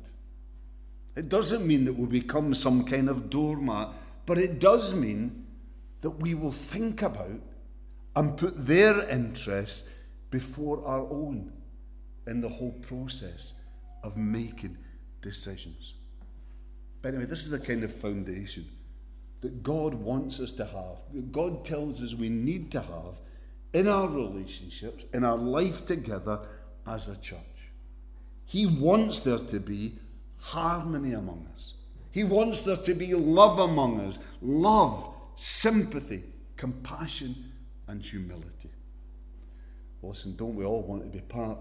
It 1.15 1.29
doesn't 1.29 1.67
mean 1.67 1.85
that 1.85 1.93
we'll 1.93 2.07
become 2.07 2.55
some 2.55 2.83
kind 2.85 3.09
of 3.09 3.29
doormat, 3.29 3.89
but 4.25 4.37
it 4.37 4.59
does 4.59 4.95
mean 4.95 5.45
that 6.01 6.09
we 6.09 6.33
will 6.33 6.51
think 6.51 7.01
about 7.01 7.39
and 8.15 8.37
put 8.37 8.65
their 8.65 9.09
interests 9.09 9.89
before 10.31 10.85
our 10.85 11.01
own 11.01 11.51
in 12.27 12.41
the 12.41 12.49
whole 12.49 12.73
process 12.81 13.63
of 14.03 14.17
making 14.17 14.77
decisions. 15.21 15.93
But 17.01 17.09
anyway, 17.09 17.25
this 17.25 17.43
is 17.43 17.51
the 17.51 17.59
kind 17.59 17.83
of 17.83 17.93
foundation 17.93 18.67
that 19.41 19.61
God 19.61 19.93
wants 19.93 20.39
us 20.39 20.51
to 20.53 20.65
have, 20.65 20.97
that 21.13 21.31
God 21.31 21.65
tells 21.65 22.01
us 22.01 22.15
we 22.15 22.29
need 22.29 22.71
to 22.71 22.79
have 22.79 23.19
in 23.73 23.87
our 23.87 24.07
relationships, 24.07 25.03
in 25.13 25.23
our 25.23 25.37
life 25.37 25.85
together 25.85 26.39
as 26.87 27.07
a 27.07 27.15
church. 27.17 27.39
He 28.45 28.65
wants 28.65 29.19
there 29.19 29.39
to 29.39 29.59
be 29.59 29.99
harmony 30.43 31.13
among 31.13 31.47
us. 31.53 31.75
He 32.11 32.25
wants 32.25 32.63
there 32.63 32.75
to 32.75 32.93
be 32.93 33.13
love 33.13 33.59
among 33.59 34.01
us 34.01 34.19
love, 34.41 35.09
sympathy, 35.35 36.21
compassion, 36.57 37.33
and 37.87 38.01
humility. 38.01 38.69
Listen, 40.01 40.35
don't 40.35 40.55
we 40.55 40.65
all 40.65 40.81
want 40.81 41.03
to 41.03 41.09
be 41.09 41.21
part 41.21 41.57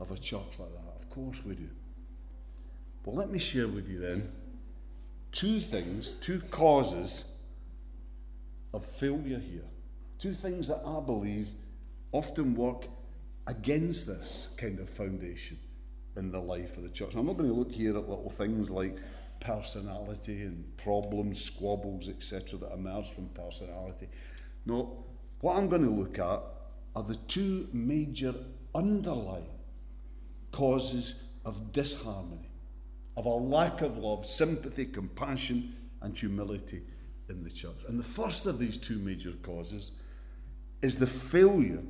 of 0.00 0.10
a 0.10 0.16
church 0.16 0.58
like 0.58 0.72
that? 0.72 1.02
Of 1.02 1.10
course 1.10 1.44
we 1.44 1.54
do. 1.54 1.68
Well, 3.04 3.14
let 3.14 3.30
me 3.30 3.38
share 3.38 3.68
with 3.68 3.88
you 3.88 3.98
then 3.98 4.32
two 5.30 5.60
things, 5.60 6.14
two 6.14 6.40
causes 6.50 7.24
of 8.72 8.86
failure 8.86 9.38
here. 9.38 9.68
Two 10.18 10.32
things 10.32 10.66
that 10.68 10.80
I 10.86 11.00
believe 11.00 11.50
often 12.12 12.54
work 12.54 12.86
against 13.46 14.06
this 14.06 14.54
kind 14.56 14.78
of 14.80 14.88
foundation 14.88 15.58
in 16.16 16.30
the 16.30 16.40
life 16.40 16.76
of 16.76 16.82
the 16.82 16.88
church. 16.90 17.14
I'm 17.14 17.26
not 17.26 17.36
going 17.36 17.48
to 17.48 17.56
look 17.56 17.72
here 17.72 17.96
at 17.96 18.08
little 18.08 18.30
things 18.30 18.70
like 18.70 18.98
personality 19.40 20.42
and 20.42 20.76
problems, 20.76 21.42
squabbles, 21.42 22.08
etc., 22.08 22.58
that 22.58 22.72
emerge 22.72 23.10
from 23.10 23.28
personality. 23.28 24.08
No, 24.66 25.04
what 25.40 25.56
I'm 25.56 25.68
going 25.68 25.84
to 25.84 25.90
look 25.90 26.18
at 26.18 26.42
are 26.94 27.02
the 27.02 27.16
two 27.28 27.68
major 27.72 28.34
underlying 28.74 29.48
causes 30.52 31.30
of 31.44 31.72
disharmony, 31.72 32.50
of 33.16 33.26
a 33.26 33.28
lack 33.28 33.82
of 33.82 33.98
love, 33.98 34.24
sympathy, 34.24 34.84
compassion, 34.84 35.74
and 36.02 36.16
humility 36.16 36.82
in 37.28 37.42
the 37.42 37.50
church. 37.50 37.76
And 37.88 37.98
the 37.98 38.04
first 38.04 38.46
of 38.46 38.58
these 38.58 38.76
two 38.76 38.98
major 38.98 39.32
causes 39.42 39.92
is 40.82 40.96
the 40.96 41.06
failure 41.06 41.82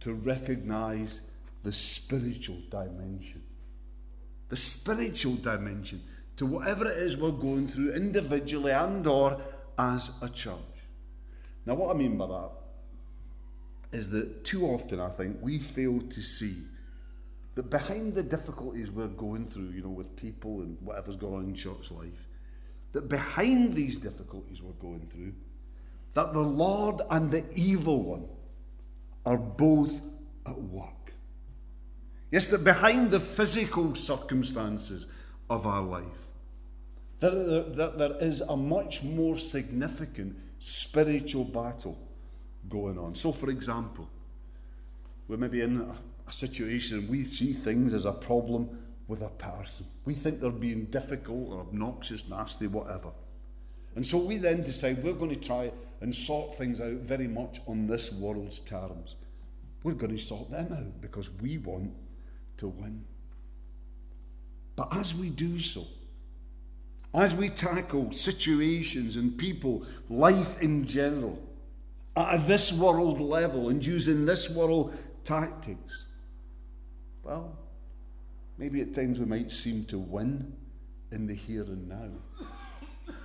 to 0.00 0.14
recognize 0.14 1.30
the 1.64 1.72
spiritual 1.72 2.58
dimension. 2.70 3.42
The 4.48 4.56
spiritual 4.56 5.34
dimension 5.34 6.02
to 6.36 6.46
whatever 6.46 6.88
it 6.90 6.98
is 6.98 7.16
we're 7.16 7.30
going 7.30 7.68
through 7.68 7.94
individually 7.94 8.72
and 8.72 9.06
or 9.06 9.40
as 9.78 10.12
a 10.22 10.28
church. 10.28 10.54
Now 11.66 11.74
what 11.74 11.94
I 11.94 11.98
mean 11.98 12.16
by 12.16 12.26
that 12.26 12.50
is 13.92 14.10
that 14.10 14.44
too 14.44 14.66
often 14.66 15.00
I 15.00 15.08
think 15.08 15.38
we 15.40 15.58
fail 15.58 16.00
to 16.00 16.22
see 16.22 16.56
that 17.54 17.70
behind 17.70 18.14
the 18.14 18.22
difficulties 18.22 18.90
we're 18.90 19.06
going 19.06 19.46
through, 19.46 19.70
you 19.70 19.82
know, 19.82 19.88
with 19.88 20.14
people 20.16 20.60
and 20.60 20.76
whatever's 20.80 21.16
going 21.16 21.34
on 21.34 21.44
in 21.44 21.54
church 21.54 21.90
life, 21.90 22.28
that 22.92 23.08
behind 23.08 23.74
these 23.74 23.96
difficulties 23.96 24.60
we're 24.60 24.72
going 24.72 25.06
through, 25.06 25.32
that 26.14 26.32
the 26.32 26.40
Lord 26.40 27.00
and 27.10 27.30
the 27.30 27.44
evil 27.54 28.02
one 28.02 28.26
are 29.24 29.38
both 29.38 30.00
at 30.46 30.60
work. 30.60 31.03
Yes, 32.30 32.48
that 32.48 32.64
behind 32.64 33.10
the 33.10 33.20
physical 33.20 33.94
circumstances 33.94 35.06
of 35.50 35.66
our 35.66 35.82
life, 35.82 36.04
that, 37.20 37.94
there 37.96 38.16
is 38.20 38.40
a 38.42 38.56
much 38.56 39.02
more 39.02 39.38
significant 39.38 40.36
spiritual 40.58 41.44
battle 41.44 41.98
going 42.68 42.98
on. 42.98 43.14
So, 43.14 43.32
for 43.32 43.50
example, 43.50 44.08
we're 45.28 45.36
maybe 45.36 45.62
in 45.62 45.80
a, 45.80 45.96
a 46.28 46.32
situation 46.32 46.98
and 46.98 47.08
we 47.08 47.24
see 47.24 47.52
things 47.52 47.94
as 47.94 48.04
a 48.04 48.12
problem 48.12 48.78
with 49.08 49.22
a 49.22 49.28
person. 49.30 49.86
We 50.04 50.14
think 50.14 50.40
they're 50.40 50.50
being 50.50 50.86
difficult 50.86 51.50
or 51.50 51.60
obnoxious, 51.60 52.28
nasty, 52.28 52.66
whatever. 52.66 53.10
And 53.96 54.06
so 54.06 54.18
we 54.18 54.38
then 54.38 54.62
decide 54.62 55.02
we're 55.02 55.12
going 55.12 55.34
to 55.34 55.40
try 55.40 55.70
and 56.00 56.14
sort 56.14 56.58
things 56.58 56.80
out 56.80 56.92
very 56.92 57.28
much 57.28 57.60
on 57.66 57.86
this 57.86 58.12
world's 58.12 58.60
terms. 58.60 59.16
We're 59.82 59.92
going 59.92 60.16
to 60.16 60.22
sort 60.22 60.50
them 60.50 60.72
out 60.72 61.00
because 61.00 61.30
we 61.40 61.58
want 61.58 61.92
to 62.58 62.68
win. 62.68 63.04
But 64.76 64.88
as 64.96 65.14
we 65.14 65.30
do 65.30 65.58
so, 65.58 65.84
as 67.14 67.36
we 67.36 67.48
tackle 67.48 68.10
situations 68.10 69.16
and 69.16 69.38
people, 69.38 69.86
life 70.08 70.60
in 70.60 70.84
general, 70.84 71.40
at 72.16 72.46
this 72.48 72.72
world 72.72 73.20
level 73.20 73.68
and 73.68 73.84
using 73.84 74.26
this 74.26 74.50
world 74.50 74.96
tactics, 75.24 76.06
well, 77.22 77.56
maybe 78.58 78.80
at 78.80 78.94
times 78.94 79.18
we 79.18 79.26
might 79.26 79.50
seem 79.50 79.84
to 79.86 79.98
win 79.98 80.52
in 81.12 81.26
the 81.26 81.34
here 81.34 81.62
and 81.62 81.88
now. 81.88 82.10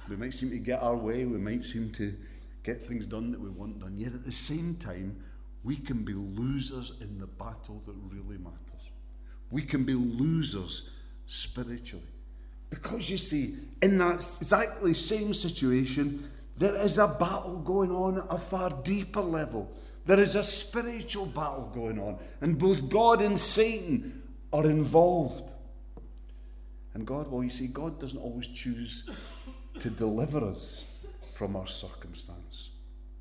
We 0.08 0.16
might 0.16 0.34
seem 0.34 0.50
to 0.52 0.58
get 0.58 0.82
our 0.82 0.96
way, 0.96 1.26
we 1.26 1.38
might 1.38 1.64
seem 1.64 1.92
to 1.94 2.16
get 2.64 2.84
things 2.84 3.06
done 3.06 3.32
that 3.32 3.40
we 3.40 3.50
want 3.50 3.80
done, 3.80 3.98
yet 3.98 4.14
at 4.14 4.26
the 4.26 4.32
same 4.32 4.76
time, 4.76 5.24
we 5.64 5.76
can 5.76 6.04
be 6.04 6.14
losers 6.14 6.94
in 7.02 7.20
the 7.20 7.28
battle 7.28 7.82
that 7.86 7.96
really 8.12 8.38
matters. 8.38 8.79
We 9.52 9.62
can 9.64 9.84
be 9.84 9.94
losers 9.94 10.90
spiritually. 11.26 12.06
Because 12.70 13.10
you 13.10 13.18
see, 13.18 13.56
in 13.82 13.98
that 13.98 14.16
exactly 14.16 14.94
same 14.94 15.34
situation, 15.34 16.30
there 16.58 16.76
is 16.76 16.98
a 16.98 17.08
battle 17.08 17.62
going 17.64 17.92
on 17.92 18.20
at 18.20 18.26
a 18.30 18.38
far 18.38 18.70
deeper 18.84 19.22
level. 19.22 19.72
There 20.06 20.20
is 20.20 20.36
a 20.36 20.44
spiritual 20.44 21.26
battle 21.28 21.72
going 21.74 22.00
on, 22.00 22.20
and 22.42 22.58
both 22.58 22.90
God 22.90 23.22
and 23.22 23.40
Satan 23.40 24.24
are 24.52 24.66
involved. 24.66 25.52
And 26.94 27.06
God, 27.06 27.32
well, 27.32 27.44
you 27.44 27.50
see, 27.50 27.68
God 27.68 28.00
doesn't 28.00 28.20
always 28.20 28.48
choose 28.48 29.10
to 29.80 29.90
deliver 29.90 30.44
us 30.44 30.86
from 31.36 31.56
our 31.56 31.68
circumstance. 31.68 32.72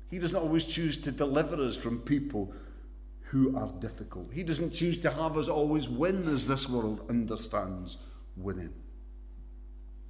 He 0.09 0.19
doesn't 0.19 0.39
always 0.39 0.65
choose 0.65 0.99
to 1.01 1.11
deliver 1.11 1.63
us 1.63 1.77
from 1.77 1.99
people 1.99 2.51
who 3.29 3.55
are 3.55 3.71
difficult. 3.79 4.31
He 4.33 4.41
doesn't 4.41 4.73
choose 4.73 4.97
to 5.01 5.11
have 5.11 5.37
us 5.37 5.49
always 5.49 5.87
win 5.87 6.27
as 6.27 6.47
this 6.47 6.67
world 6.67 7.05
understands 7.09 7.97
winning. 8.35 8.73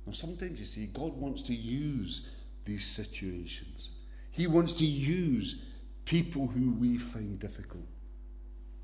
Now, 0.05 0.13
sometimes 0.13 0.58
you 0.58 0.65
see, 0.65 0.88
God 0.88 1.13
wants 1.15 1.41
to 1.43 1.53
use 1.53 2.29
these 2.63 2.86
situations. 2.86 3.89
He 4.32 4.47
wants 4.47 4.71
to 4.73 4.86
use 4.86 5.69
people 6.05 6.47
who 6.47 6.71
we 6.71 6.97
find 6.97 7.38
difficult 7.39 7.88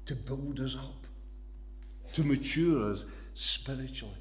to 0.06 0.16
build 0.16 0.60
us 0.60 0.76
up, 0.76 1.08
to 2.14 2.24
mature 2.24 2.92
us 2.92 3.06
spiritually. 3.36 4.14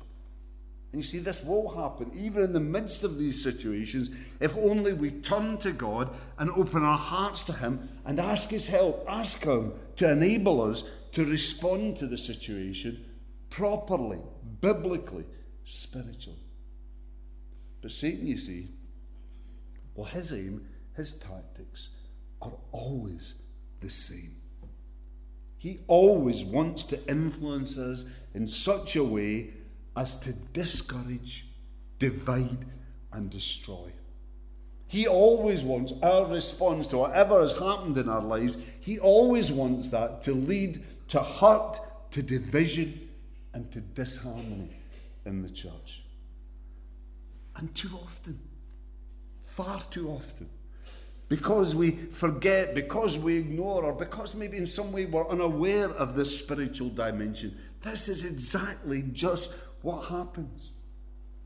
And 0.95 1.03
you 1.03 1.09
see, 1.09 1.19
this 1.19 1.43
will 1.43 1.71
happen 1.71 2.13
even 2.15 2.45
in 2.45 2.53
the 2.53 2.61
midst 2.61 3.03
of 3.03 3.19
these 3.19 3.43
situations 3.43 4.11
if 4.39 4.57
only 4.57 4.93
we 4.93 5.11
turn 5.11 5.59
to 5.59 5.73
God 5.73 6.09
and 6.39 6.49
open 6.53 6.85
our 6.85 6.97
hearts 6.97 7.43
to 7.47 7.53
Him 7.53 7.89
and 8.05 8.21
ask 8.21 8.51
His 8.51 8.69
help, 8.69 9.05
ask 9.09 9.43
Him 9.43 9.73
to 9.97 10.13
enable 10.13 10.63
us 10.63 10.85
to 11.11 11.25
respond 11.25 11.97
to 11.97 12.07
the 12.07 12.17
situation 12.17 13.05
properly, 13.51 14.21
biblically, 14.61 15.25
spiritually. 15.65 16.39
But 17.83 17.91
Satan, 17.91 18.29
you 18.29 18.39
see, 18.39 18.69
well, 19.97 20.07
his 20.07 20.33
aim, 20.33 20.65
his 20.95 21.19
tactics 21.19 21.97
are 22.41 22.53
always 22.71 23.43
the 23.81 23.91
same. 23.91 24.37
He 25.59 25.81
always 25.89 26.45
wants 26.45 26.85
to 26.85 27.09
influence 27.09 27.79
us 27.79 28.09
in 28.33 28.47
such 28.47 28.95
a 28.95 29.03
way 29.03 29.55
as 29.97 30.21
to 30.21 30.33
discourage, 30.53 31.47
divide, 31.99 32.65
and 33.13 33.31
destroy. 33.31 33.93
He 34.87 35.07
always 35.07 35.63
wants 35.63 35.93
our 36.03 36.27
response 36.27 36.87
to 36.89 36.99
whatever 36.99 37.41
has 37.41 37.53
happened 37.59 37.99
in 37.99 38.09
our 38.09 38.23
lives, 38.23 38.59
he 38.81 38.99
always 38.99 39.51
wants 39.51 39.89
that 39.89 40.23
to 40.23 40.33
lead 40.33 40.85
to 41.09 41.21
hurt, 41.21 41.79
to 42.13 42.23
division, 42.23 43.09
and 43.55 43.71
to 43.73 43.81
disharmony 43.81 44.77
in 45.25 45.43
the 45.43 45.49
church. 45.49 46.05
And 47.57 47.75
too 47.75 47.91
often, 48.05 48.39
far 49.43 49.81
too 49.91 50.11
often, 50.11 50.49
because 51.29 51.75
we 51.75 51.93
forget, 51.93 52.75
because 52.75 53.19
we 53.19 53.37
ignore, 53.37 53.85
or 53.85 53.93
because 53.93 54.35
maybe 54.35 54.57
in 54.57 54.67
some 54.67 54.93
way 54.93 55.07
we're 55.07 55.29
unaware 55.29 55.89
of 55.91 56.15
this 56.15 56.39
spiritual 56.39 56.91
dimension, 56.91 57.57
this 57.81 58.09
is 58.09 58.25
exactly 58.25 59.05
just 59.13 59.55
what 59.85 60.07
happens. 60.07 60.71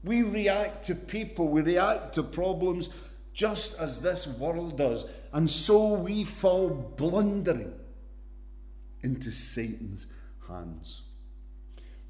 We 0.04 0.22
react 0.22 0.84
to 0.84 0.94
people, 0.94 1.48
we 1.48 1.60
react 1.60 2.14
to 2.14 2.22
problems 2.22 2.90
just 3.34 3.80
as 3.80 4.00
this 4.00 4.28
world 4.38 4.78
does, 4.78 5.04
and 5.32 5.50
so 5.50 5.94
we 5.94 6.24
fall 6.24 6.68
blundering 6.96 7.72
into 9.02 9.32
Satan's 9.32 10.12
hands. 10.48 11.02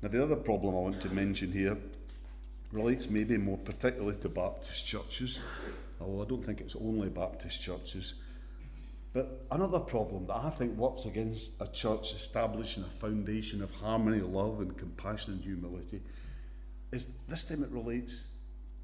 Now, 0.03 0.11
the 0.11 0.23
other 0.23 0.37
problem 0.37 0.75
I 0.75 0.81
want 0.81 1.01
to 1.01 1.11
mention 1.15 1.51
here 1.51 1.79
relates 2.73 3.09
maybe 3.09 3.39
more 3.39 3.59
particularly 3.59 4.19
to 4.19 4.29
Baptist 4.29 4.87
churches, 4.87 5.41
although 5.99 6.23
I 6.23 6.29
don't 6.29 6.45
think 6.45 6.61
it's 6.61 6.77
only 6.77 7.09
Baptist 7.09 7.63
churches. 7.63 8.15
But 9.15 9.47
another 9.51 9.81
problem 9.81 10.27
that 10.27 10.37
I 10.37 10.51
think 10.51 10.77
works 10.77 11.07
against 11.07 11.61
a 11.61 11.67
church 11.67 12.13
establishing 12.13 12.85
a 12.85 12.87
foundation 12.87 13.63
of 13.63 13.75
harmony, 13.75 14.21
love, 14.21 14.61
and 14.61 14.77
compassion 14.77 15.33
and 15.35 15.43
humility 15.43 16.03
is 16.93 17.17
this 17.29 17.45
time 17.45 17.63
it 17.63 17.71
relates 17.71 18.29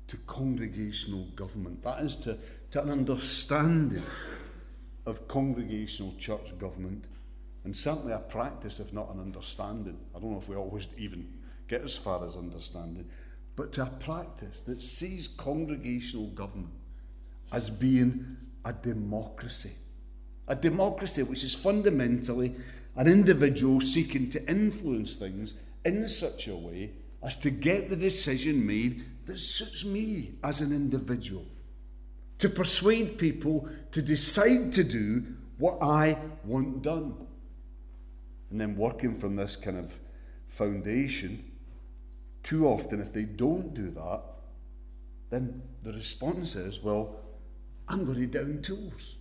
to 0.08 0.16
congregational 0.26 1.24
government. 1.36 1.82
That 1.82 2.02
is 2.02 2.16
to, 2.16 2.36
to 2.72 2.82
an 2.82 2.90
understanding 2.90 4.02
of 5.06 5.26
congregational 5.28 6.14
church 6.18 6.56
government 6.58 7.04
and 7.64 7.74
certainly 7.74 8.12
a 8.12 8.18
practice, 8.18 8.80
if 8.80 8.92
not 8.92 9.12
an 9.14 9.20
understanding. 9.20 9.98
I 10.14 10.20
don't 10.20 10.32
know 10.32 10.38
if 10.38 10.48
we 10.48 10.56
always 10.56 10.86
even 10.98 11.26
get 11.66 11.82
as 11.82 11.96
far 11.96 12.24
as 12.24 12.36
understanding, 12.36 13.08
but 13.56 13.72
to 13.72 13.82
a 13.82 13.86
practice 13.86 14.62
that 14.62 14.82
sees 14.82 15.28
congregational 15.28 16.26
government 16.28 16.74
as 17.52 17.70
being 17.70 18.36
a 18.66 18.72
democracy. 18.72 19.72
A 20.48 20.54
democracy 20.54 21.22
which 21.22 21.42
is 21.42 21.54
fundamentally 21.54 22.54
an 22.96 23.08
individual 23.08 23.80
seeking 23.80 24.28
to 24.30 24.48
influence 24.48 25.16
things 25.16 25.62
in 25.86 26.06
such 26.06 26.48
a 26.48 26.54
way 26.54 26.92
as 27.24 27.38
to 27.38 27.50
get 27.50 27.88
the 27.88 27.96
decision 27.96 28.66
made 28.66 29.02
that 29.26 29.38
suits 29.38 29.84
me 29.84 30.34
as 30.44 30.60
an 30.60 30.72
individual. 30.72 31.46
To 32.38 32.48
persuade 32.50 33.16
people 33.16 33.68
to 33.92 34.02
decide 34.02 34.74
to 34.74 34.84
do 34.84 35.24
what 35.56 35.78
I 35.82 36.18
want 36.44 36.82
done. 36.82 37.14
And 38.50 38.60
then 38.60 38.76
working 38.76 39.14
from 39.14 39.36
this 39.36 39.56
kind 39.56 39.78
of 39.78 39.98
foundation, 40.48 41.52
too 42.42 42.66
often, 42.66 43.00
if 43.00 43.12
they 43.12 43.22
don't 43.22 43.72
do 43.72 43.90
that, 43.92 44.20
then 45.30 45.62
the 45.82 45.94
response 45.94 46.54
is, 46.56 46.82
well, 46.82 47.16
I'm 47.88 48.04
going 48.04 48.18
to 48.18 48.26
down 48.26 48.60
tools. 48.60 49.16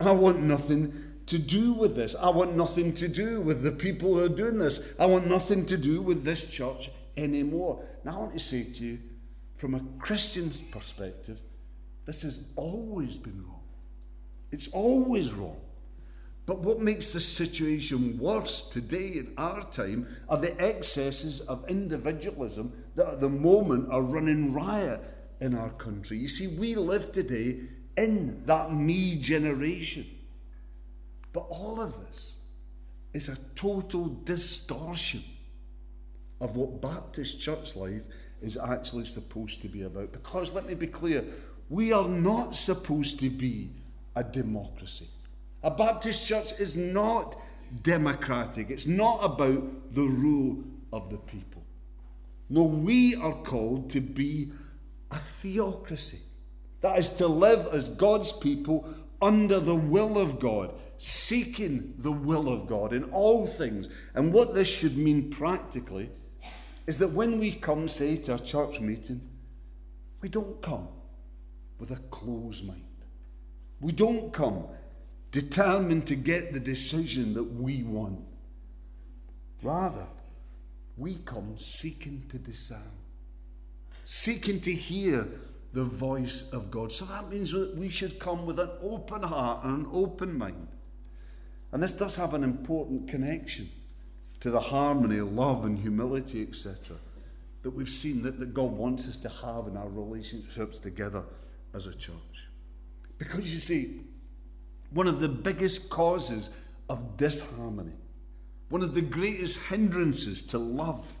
I 0.00 0.10
want 0.10 0.40
nothing 0.40 0.92
to 1.26 1.38
do 1.38 1.74
with 1.74 1.94
this. 1.94 2.16
I 2.16 2.30
want 2.30 2.56
nothing 2.56 2.92
to 2.94 3.08
do 3.08 3.40
with 3.40 3.62
the 3.62 3.70
people 3.70 4.14
who 4.14 4.24
are 4.24 4.28
doing 4.28 4.58
this. 4.58 4.96
I 4.98 5.06
want 5.06 5.28
nothing 5.28 5.64
to 5.66 5.76
do 5.76 6.02
with 6.02 6.24
this 6.24 6.50
church 6.50 6.90
anymore. 7.16 7.84
Now, 8.04 8.16
I 8.16 8.18
want 8.20 8.32
to 8.34 8.38
say 8.38 8.64
to 8.64 8.84
you, 8.84 8.98
from 9.56 9.74
a 9.74 9.80
Christian 9.98 10.50
perspective, 10.70 11.40
this 12.04 12.22
has 12.22 12.48
always 12.56 13.16
been 13.16 13.42
wrong. 13.44 13.62
It's 14.52 14.68
always 14.68 15.32
wrong. 15.32 15.60
But 16.44 16.60
what 16.60 16.78
makes 16.80 17.12
the 17.12 17.20
situation 17.20 18.18
worse 18.18 18.68
today 18.68 19.14
in 19.16 19.34
our 19.36 19.64
time 19.70 20.06
are 20.28 20.38
the 20.38 20.60
excesses 20.60 21.40
of 21.40 21.68
individualism 21.68 22.72
that 22.94 23.14
at 23.14 23.20
the 23.20 23.28
moment 23.28 23.90
are 23.90 24.02
running 24.02 24.52
riot 24.52 25.00
in 25.40 25.56
our 25.56 25.70
country. 25.70 26.18
You 26.18 26.28
see, 26.28 26.56
we 26.58 26.76
live 26.76 27.10
today 27.10 27.62
in 27.96 28.44
that 28.46 28.72
me 28.72 29.16
generation. 29.18 30.06
But 31.32 31.46
all 31.50 31.80
of 31.80 31.98
this 32.06 32.36
is 33.12 33.28
a 33.28 33.36
total 33.56 34.06
distortion 34.24 35.22
of 36.40 36.56
what 36.56 36.80
Baptist 36.80 37.40
church 37.40 37.76
life 37.76 38.02
is 38.42 38.56
actually 38.56 39.06
supposed 39.06 39.62
to 39.62 39.68
be 39.68 39.82
about. 39.82 40.12
Because 40.12 40.52
let 40.52 40.66
me 40.66 40.74
be 40.74 40.86
clear, 40.86 41.24
we 41.68 41.92
are 41.92 42.08
not 42.08 42.54
supposed 42.54 43.18
to 43.20 43.30
be 43.30 43.70
a 44.14 44.22
democracy. 44.22 45.08
A 45.62 45.70
Baptist 45.70 46.26
church 46.26 46.52
is 46.58 46.76
not 46.76 47.40
democratic, 47.82 48.70
it's 48.70 48.86
not 48.86 49.18
about 49.18 49.94
the 49.94 50.02
rule 50.02 50.62
of 50.92 51.10
the 51.10 51.18
people. 51.18 51.64
No, 52.48 52.62
we 52.62 53.16
are 53.16 53.34
called 53.34 53.90
to 53.90 54.00
be 54.00 54.52
a 55.10 55.16
theocracy. 55.16 56.20
That 56.82 56.98
is 56.98 57.08
to 57.14 57.26
live 57.26 57.66
as 57.72 57.88
God's 57.88 58.30
people 58.32 58.88
under 59.20 59.58
the 59.58 59.74
will 59.74 60.18
of 60.18 60.38
God, 60.38 60.74
seeking 60.98 61.94
the 61.98 62.12
will 62.12 62.48
of 62.48 62.68
God 62.68 62.92
in 62.92 63.04
all 63.04 63.46
things. 63.46 63.88
And 64.14 64.32
what 64.32 64.54
this 64.54 64.68
should 64.68 64.96
mean 64.96 65.30
practically 65.30 66.10
is 66.86 66.98
that 66.98 67.08
when 67.08 67.38
we 67.38 67.52
come, 67.52 67.88
say, 67.88 68.16
to 68.16 68.34
a 68.34 68.38
church 68.38 68.80
meeting, 68.80 69.20
we 70.20 70.28
don't 70.28 70.62
come 70.62 70.88
with 71.78 71.90
a 71.90 71.96
closed 72.10 72.66
mind. 72.66 72.82
We 73.80 73.92
don't 73.92 74.32
come 74.32 74.64
determined 75.32 76.06
to 76.06 76.16
get 76.16 76.52
the 76.52 76.60
decision 76.60 77.34
that 77.34 77.44
we 77.44 77.82
want. 77.82 78.20
Rather, 79.62 80.06
we 80.96 81.16
come 81.16 81.58
seeking 81.58 82.22
to 82.30 82.38
discern, 82.38 82.78
seeking 84.04 84.60
to 84.60 84.72
hear 84.72 85.26
the 85.72 85.84
voice 85.84 86.52
of 86.52 86.70
God. 86.70 86.90
So 86.90 87.04
that 87.06 87.28
means 87.28 87.50
that 87.52 87.76
we 87.76 87.88
should 87.88 88.18
come 88.18 88.46
with 88.46 88.58
an 88.58 88.70
open 88.80 89.22
heart 89.22 89.64
and 89.64 89.84
an 89.84 89.90
open 89.92 90.38
mind. 90.38 90.68
And 91.72 91.82
this 91.82 91.92
does 91.92 92.16
have 92.16 92.32
an 92.32 92.44
important 92.44 93.08
connection 93.08 93.68
to 94.40 94.50
the 94.50 94.60
harmony, 94.60 95.20
love, 95.20 95.64
and 95.64 95.78
humility, 95.78 96.42
etc., 96.42 96.96
that 97.62 97.70
we've 97.70 97.88
seen 97.88 98.22
that, 98.22 98.38
that 98.38 98.54
God 98.54 98.70
wants 98.70 99.08
us 99.08 99.16
to 99.18 99.28
have 99.28 99.66
in 99.66 99.76
our 99.76 99.88
relationships 99.88 100.78
together 100.78 101.24
as 101.74 101.86
a 101.86 101.94
church. 101.94 102.48
Because 103.18 103.52
you 103.52 103.60
see, 103.60 104.00
one 104.90 105.08
of 105.08 105.20
the 105.20 105.28
biggest 105.28 105.90
causes 105.90 106.50
of 106.88 107.16
disharmony, 107.16 107.94
one 108.68 108.82
of 108.82 108.94
the 108.94 109.02
greatest 109.02 109.60
hindrances 109.64 110.42
to 110.42 110.58
love, 110.58 111.12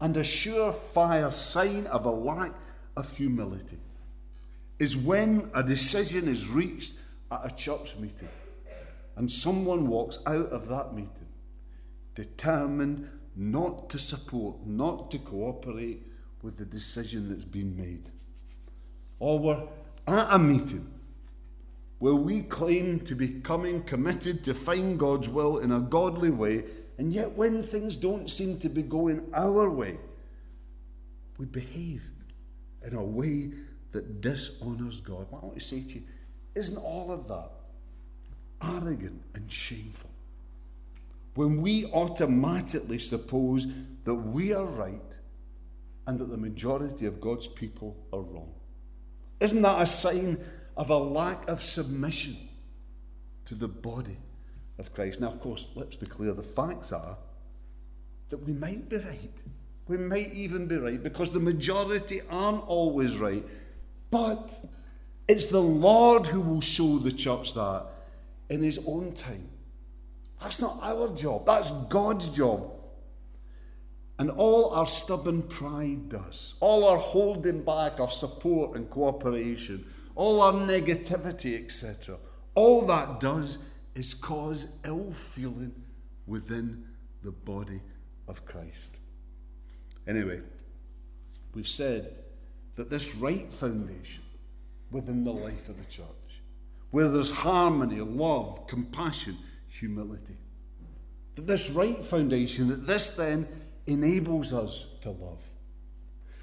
and 0.00 0.16
a 0.16 0.20
surefire 0.20 1.32
sign 1.32 1.86
of 1.88 2.04
a 2.06 2.10
lack 2.10 2.52
of 2.96 3.16
humility 3.16 3.78
is 4.78 4.96
when 4.96 5.50
a 5.54 5.62
decision 5.62 6.26
is 6.26 6.48
reached 6.48 6.94
at 7.30 7.40
a 7.44 7.54
church 7.54 7.96
meeting 7.96 8.28
and 9.16 9.30
someone 9.30 9.88
walks 9.88 10.18
out 10.26 10.46
of 10.50 10.68
that 10.68 10.94
meeting 10.94 11.28
determined 12.14 13.08
not 13.36 13.90
to 13.90 13.98
support, 13.98 14.66
not 14.66 15.10
to 15.10 15.18
cooperate 15.18 16.06
with 16.42 16.56
the 16.56 16.64
decision 16.64 17.28
that's 17.28 17.44
been 17.44 17.76
made. 17.76 18.10
Or 19.18 19.38
we're 19.38 19.68
at 20.06 20.34
a 20.34 20.38
meeting 20.38 20.86
where 21.98 22.14
we 22.14 22.40
claim 22.40 23.00
to 23.00 23.14
be 23.14 23.28
coming 23.28 23.82
committed 23.82 24.42
to 24.44 24.54
find 24.54 24.98
God's 24.98 25.28
will 25.28 25.58
in 25.58 25.70
a 25.70 25.80
godly 25.80 26.30
way, 26.30 26.64
and 26.98 27.12
yet 27.12 27.32
when 27.32 27.62
things 27.62 27.96
don't 27.96 28.30
seem 28.30 28.58
to 28.60 28.68
be 28.68 28.82
going 28.82 29.28
our 29.34 29.68
way, 29.68 29.98
we 31.36 31.46
behave 31.46 32.02
in 32.84 32.94
a 32.94 33.04
way 33.04 33.52
that 33.92 34.20
dishonours 34.20 35.00
God. 35.00 35.26
What 35.30 35.42
I 35.42 35.46
want 35.46 35.58
to 35.58 35.64
say 35.64 35.82
to 35.82 35.94
you, 35.94 36.02
isn't 36.54 36.78
all 36.78 37.10
of 37.10 37.28
that 37.28 37.50
arrogant 38.62 39.22
and 39.34 39.50
shameful? 39.50 40.09
When 41.40 41.62
we 41.62 41.86
automatically 41.86 42.98
suppose 42.98 43.66
that 44.04 44.14
we 44.14 44.52
are 44.52 44.66
right 44.66 45.18
and 46.06 46.18
that 46.18 46.30
the 46.30 46.36
majority 46.36 47.06
of 47.06 47.18
God's 47.18 47.46
people 47.46 47.96
are 48.12 48.20
wrong. 48.20 48.52
Isn't 49.40 49.62
that 49.62 49.80
a 49.80 49.86
sign 49.86 50.36
of 50.76 50.90
a 50.90 50.98
lack 50.98 51.48
of 51.48 51.62
submission 51.62 52.36
to 53.46 53.54
the 53.54 53.68
body 53.68 54.18
of 54.78 54.94
Christ. 54.94 55.20
Now, 55.20 55.28
of 55.28 55.40
course, 55.40 55.68
let's 55.74 55.96
be 55.96 56.04
clear 56.04 56.32
the 56.32 56.42
facts 56.42 56.92
are 56.92 57.16
that 58.28 58.46
we 58.46 58.52
might 58.52 58.88
be 58.88 58.96
right. 58.96 59.34
We 59.88 59.96
might 59.96 60.32
even 60.32 60.66
be 60.66 60.76
right 60.76 61.02
because 61.02 61.32
the 61.32 61.40
majority 61.40 62.20
aren't 62.30 62.66
always 62.66 63.16
right. 63.16 63.44
But 64.10 64.54
it's 65.26 65.46
the 65.46 65.62
Lord 65.62 66.26
who 66.26 66.40
will 66.40 66.60
show 66.60 66.98
the 66.98 67.12
church 67.12 67.54
that 67.54 67.86
in 68.50 68.62
His 68.62 68.84
own 68.86 69.12
time. 69.12 69.49
That's 70.40 70.60
not 70.60 70.78
our 70.82 71.08
job, 71.14 71.46
that's 71.46 71.70
God's 71.88 72.30
job. 72.30 72.72
And 74.18 74.30
all 74.30 74.70
our 74.70 74.86
stubborn 74.86 75.42
pride 75.42 76.10
does, 76.10 76.54
all 76.60 76.84
our 76.84 76.98
holding 76.98 77.62
back, 77.62 78.00
our 78.00 78.10
support 78.10 78.76
and 78.76 78.88
cooperation, 78.90 79.86
all 80.14 80.42
our 80.42 80.52
negativity, 80.52 81.62
etc., 81.62 82.16
all 82.54 82.82
that 82.82 83.20
does 83.20 83.64
is 83.94 84.12
cause 84.12 84.78
ill 84.84 85.12
feeling 85.12 85.72
within 86.26 86.84
the 87.22 87.30
body 87.30 87.80
of 88.28 88.44
Christ. 88.44 88.98
Anyway, 90.06 90.40
we've 91.54 91.68
said 91.68 92.18
that 92.76 92.90
this 92.90 93.14
right 93.16 93.52
foundation 93.52 94.22
within 94.90 95.24
the 95.24 95.32
life 95.32 95.68
of 95.68 95.78
the 95.78 95.90
church, 95.90 96.06
where 96.90 97.08
there's 97.08 97.30
harmony, 97.30 98.00
love, 98.00 98.66
compassion, 98.66 99.36
humility, 99.70 100.36
that 101.36 101.46
this 101.46 101.70
right 101.70 102.04
foundation, 102.04 102.68
that 102.68 102.86
this 102.86 103.14
then 103.14 103.48
enables 103.86 104.52
us 104.52 104.86
to 105.02 105.10
love. 105.10 105.42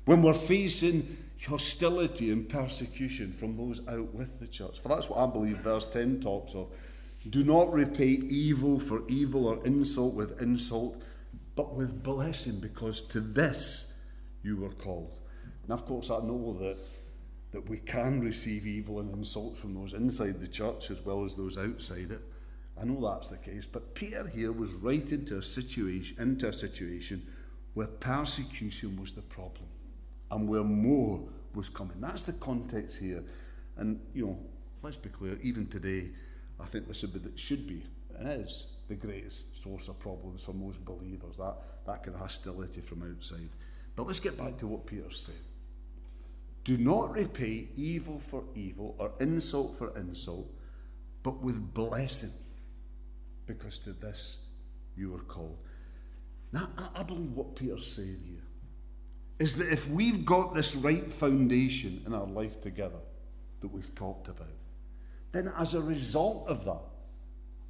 When 0.05 0.21
we're 0.21 0.33
facing 0.33 1.17
hostility 1.45 2.31
and 2.31 2.47
persecution 2.49 3.31
from 3.31 3.55
those 3.57 3.85
out 3.87 4.13
with 4.13 4.39
the 4.39 4.47
church. 4.47 4.79
For 4.79 4.89
that's 4.89 5.09
what 5.09 5.19
I 5.19 5.31
believe 5.31 5.57
verse 5.57 5.85
10 5.85 6.21
talks 6.21 6.55
of. 6.55 6.69
Do 7.29 7.43
not 7.43 7.73
repay 7.73 8.07
evil 8.07 8.79
for 8.79 9.07
evil 9.09 9.47
or 9.47 9.65
insult 9.65 10.13
with 10.13 10.41
insult, 10.41 11.01
but 11.55 11.75
with 11.75 12.03
blessing, 12.03 12.59
because 12.59 13.01
to 13.09 13.19
this 13.19 13.93
you 14.43 14.57
were 14.57 14.71
called. 14.71 15.19
And 15.63 15.71
of 15.73 15.85
course, 15.85 16.09
I 16.09 16.19
know 16.19 16.53
that, 16.61 16.77
that 17.51 17.69
we 17.69 17.77
can 17.79 18.21
receive 18.21 18.65
evil 18.65 18.99
and 18.99 19.13
insults 19.13 19.59
from 19.59 19.73
those 19.73 19.93
inside 19.93 20.39
the 20.39 20.47
church 20.47 20.89
as 20.89 21.01
well 21.01 21.25
as 21.25 21.35
those 21.35 21.57
outside 21.57 22.11
it. 22.11 22.21
I 22.79 22.85
know 22.85 23.11
that's 23.11 23.29
the 23.29 23.37
case, 23.37 23.65
but 23.65 23.95
Peter 23.95 24.27
here 24.27 24.51
was 24.51 24.71
right 24.73 25.11
into 25.11 25.37
a 25.37 25.43
situation, 25.43 26.21
into 26.21 26.47
a 26.47 26.53
situation 26.53 27.25
where 27.73 27.87
persecution 27.87 28.99
was 28.99 29.13
the 29.13 29.21
problem 29.21 29.67
and 30.31 30.47
where 30.47 30.63
more 30.63 31.27
was 31.53 31.69
coming. 31.69 31.99
That's 31.99 32.23
the 32.23 32.33
context 32.33 32.99
here. 32.99 33.23
And, 33.77 33.99
you 34.13 34.25
know, 34.25 34.39
let's 34.81 34.97
be 34.97 35.09
clear, 35.09 35.39
even 35.41 35.67
today, 35.67 36.09
I 36.59 36.65
think 36.65 36.87
this 36.87 37.01
be, 37.03 37.19
should 37.35 37.67
be 37.67 37.83
and 38.17 38.27
is 38.41 38.73
the 38.87 38.95
greatest 38.95 39.61
source 39.61 39.87
of 39.87 39.99
problems 39.99 40.43
for 40.43 40.53
most 40.53 40.83
believers, 40.83 41.37
that, 41.37 41.55
that 41.85 42.03
kind 42.03 42.15
of 42.15 42.21
hostility 42.21 42.81
from 42.81 43.03
outside. 43.03 43.49
But 43.95 44.07
let's 44.07 44.19
get 44.19 44.37
back 44.37 44.57
to 44.57 44.67
what 44.67 44.85
Peter 44.85 45.11
said. 45.11 45.35
Do 46.63 46.77
not 46.77 47.11
repay 47.11 47.67
evil 47.75 48.19
for 48.19 48.43
evil 48.55 48.95
or 48.99 49.11
insult 49.19 49.77
for 49.77 49.95
insult, 49.97 50.47
but 51.23 51.41
with 51.41 51.73
blessing, 51.73 52.31
because 53.47 53.79
to 53.79 53.93
this 53.93 54.49
you 54.95 55.11
were 55.11 55.19
called. 55.19 55.57
Now, 56.51 56.69
I, 56.95 57.03
believe 57.03 57.31
what 57.31 57.55
Peter's 57.55 57.91
saying 57.91 58.21
here 58.25 58.43
is 59.39 59.55
that 59.57 59.71
if 59.71 59.89
we've 59.89 60.25
got 60.25 60.55
this 60.55 60.75
right 60.75 61.11
foundation 61.11 62.01
in 62.05 62.13
our 62.13 62.25
life 62.25 62.61
together 62.61 62.99
that 63.61 63.67
we've 63.67 63.93
talked 63.95 64.27
about, 64.27 64.47
then 65.31 65.51
as 65.57 65.73
a 65.73 65.81
result 65.81 66.47
of 66.47 66.63
that, 66.65 66.81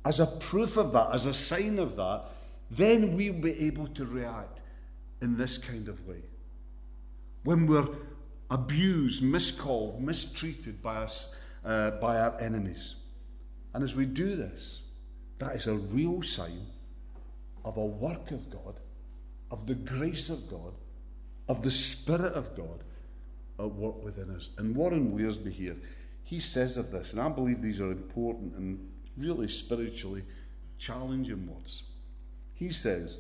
as 0.06 0.20
a 0.20 0.28
proof 0.28 0.78
of 0.78 0.92
that, 0.94 1.10
as 1.13 1.26
a 1.26 1.34
sign 1.34 1.80
of 1.80 1.96
that, 1.96 2.26
then 2.70 3.16
we'll 3.16 3.34
be 3.34 3.60
able 3.66 3.88
to 3.88 4.06
react 4.06 4.62
in 5.22 5.38
this 5.38 5.58
kind 5.58 5.88
of 5.88 6.08
way. 6.08 6.22
When 7.44 7.66
we're 7.66 7.88
abused, 8.50 9.24
miscalled, 9.24 10.02
mistreated 10.02 10.82
by 10.82 10.98
us, 10.98 11.36
uh, 11.66 11.92
by 11.92 12.20
our 12.20 12.40
enemies. 12.40 12.96
And 13.74 13.84
as 13.84 13.96
we 13.96 14.06
do 14.06 14.36
this, 14.36 14.87
that 15.39 15.56
is 15.56 15.67
a 15.67 15.76
real 15.76 16.21
sign 16.21 16.65
of 17.63 17.78
a 17.78 17.86
work 17.86 18.32
of 18.32 18.50
God, 18.50 18.80
of 19.52 19.67
the 19.67 19.76
grace 19.76 20.30
of 20.30 20.50
God, 20.50 20.73
of 21.47 21.62
the 21.62 21.71
Spirit 21.71 22.34
of 22.34 22.56
God 22.56 22.84
at 23.60 23.71
work 23.71 24.04
within 24.04 24.30
us. 24.36 24.50
And 24.58 24.76
Warren 24.76 25.12
Wiersbe 25.12 25.52
here, 25.52 25.76
he 26.23 26.39
says 26.39 26.78
of 26.78 26.91
this, 26.91 27.13
and 27.13 27.21
I 27.21 27.30
believe 27.30 27.62
these 27.62 27.82
are 27.82 27.91
important 27.91 28.56
and 28.56 28.80
really 29.17 29.47
spiritually 29.47 30.23
challenging 30.78 31.47
words. 31.47 31.84
He 32.54 32.69
says 32.69 33.19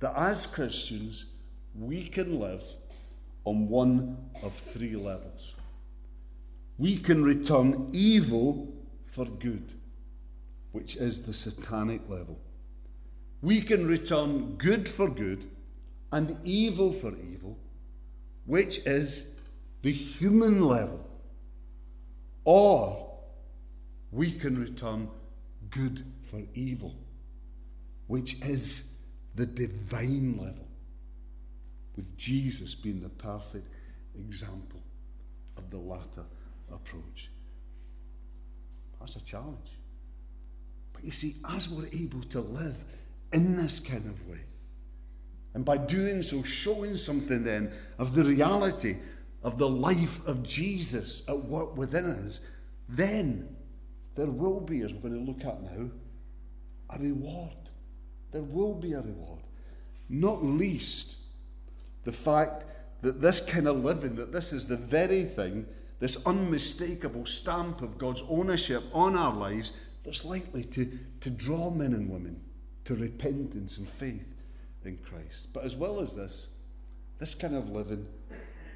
that 0.00 0.16
as 0.16 0.46
Christians, 0.46 1.26
we 1.74 2.08
can 2.08 2.40
live 2.40 2.62
on 3.44 3.68
one 3.68 4.16
of 4.42 4.54
three 4.54 4.96
levels. 4.96 5.54
We 6.78 6.98
can 6.98 7.22
return 7.22 7.88
evil 7.92 8.74
for 9.06 9.24
good, 9.24 9.72
which 10.76 10.96
is 10.96 11.22
the 11.22 11.32
satanic 11.32 12.02
level. 12.06 12.38
We 13.40 13.62
can 13.62 13.86
return 13.86 14.56
good 14.56 14.86
for 14.86 15.08
good 15.08 15.48
and 16.12 16.36
evil 16.44 16.92
for 16.92 17.14
evil, 17.16 17.56
which 18.44 18.86
is 18.86 19.40
the 19.80 19.90
human 19.90 20.60
level. 20.68 21.00
Or 22.44 23.10
we 24.12 24.30
can 24.30 24.60
return 24.60 25.08
good 25.70 26.04
for 26.20 26.42
evil, 26.52 26.94
which 28.06 28.42
is 28.42 28.98
the 29.34 29.46
divine 29.46 30.36
level, 30.36 30.68
with 31.96 32.18
Jesus 32.18 32.74
being 32.74 33.00
the 33.00 33.08
perfect 33.08 33.66
example 34.14 34.82
of 35.56 35.70
the 35.70 35.78
latter 35.78 36.26
approach. 36.70 37.30
That's 39.00 39.16
a 39.16 39.24
challenge. 39.24 39.70
But 40.96 41.04
you 41.04 41.10
see, 41.10 41.36
as 41.50 41.68
we're 41.68 41.90
able 41.92 42.22
to 42.22 42.40
live 42.40 42.82
in 43.30 43.54
this 43.54 43.78
kind 43.78 44.06
of 44.06 44.26
way, 44.26 44.40
and 45.52 45.62
by 45.62 45.76
doing 45.76 46.22
so, 46.22 46.42
showing 46.42 46.96
something 46.96 47.44
then 47.44 47.70
of 47.98 48.14
the 48.14 48.24
reality 48.24 48.96
of 49.42 49.58
the 49.58 49.68
life 49.68 50.26
of 50.26 50.42
Jesus 50.42 51.28
at 51.28 51.36
work 51.36 51.76
within 51.76 52.06
us, 52.06 52.40
then 52.88 53.54
there 54.14 54.30
will 54.30 54.60
be, 54.60 54.80
as 54.80 54.94
we're 54.94 55.10
going 55.10 55.26
to 55.26 55.30
look 55.30 55.44
at 55.44 55.62
now, 55.62 55.90
a 56.88 56.98
reward. 56.98 57.52
There 58.32 58.42
will 58.42 58.74
be 58.74 58.94
a 58.94 59.02
reward. 59.02 59.42
Not 60.08 60.42
least 60.42 61.18
the 62.04 62.12
fact 62.12 62.64
that 63.02 63.20
this 63.20 63.40
kind 63.40 63.68
of 63.68 63.84
living, 63.84 64.16
that 64.16 64.32
this 64.32 64.50
is 64.50 64.66
the 64.66 64.78
very 64.78 65.24
thing, 65.24 65.66
this 66.00 66.26
unmistakable 66.26 67.26
stamp 67.26 67.82
of 67.82 67.98
God's 67.98 68.22
ownership 68.30 68.82
on 68.94 69.14
our 69.14 69.34
lives, 69.34 69.72
that's 70.06 70.24
likely 70.24 70.64
to, 70.64 70.90
to 71.20 71.30
draw 71.30 71.68
men 71.68 71.92
and 71.92 72.08
women 72.08 72.40
to 72.84 72.94
repentance 72.94 73.76
and 73.76 73.88
faith 73.88 74.32
in 74.84 74.96
Christ. 74.98 75.48
But 75.52 75.64
as 75.64 75.74
well 75.74 76.00
as 76.00 76.16
this, 76.16 76.58
this 77.18 77.34
kind 77.34 77.56
of 77.56 77.70
living 77.70 78.06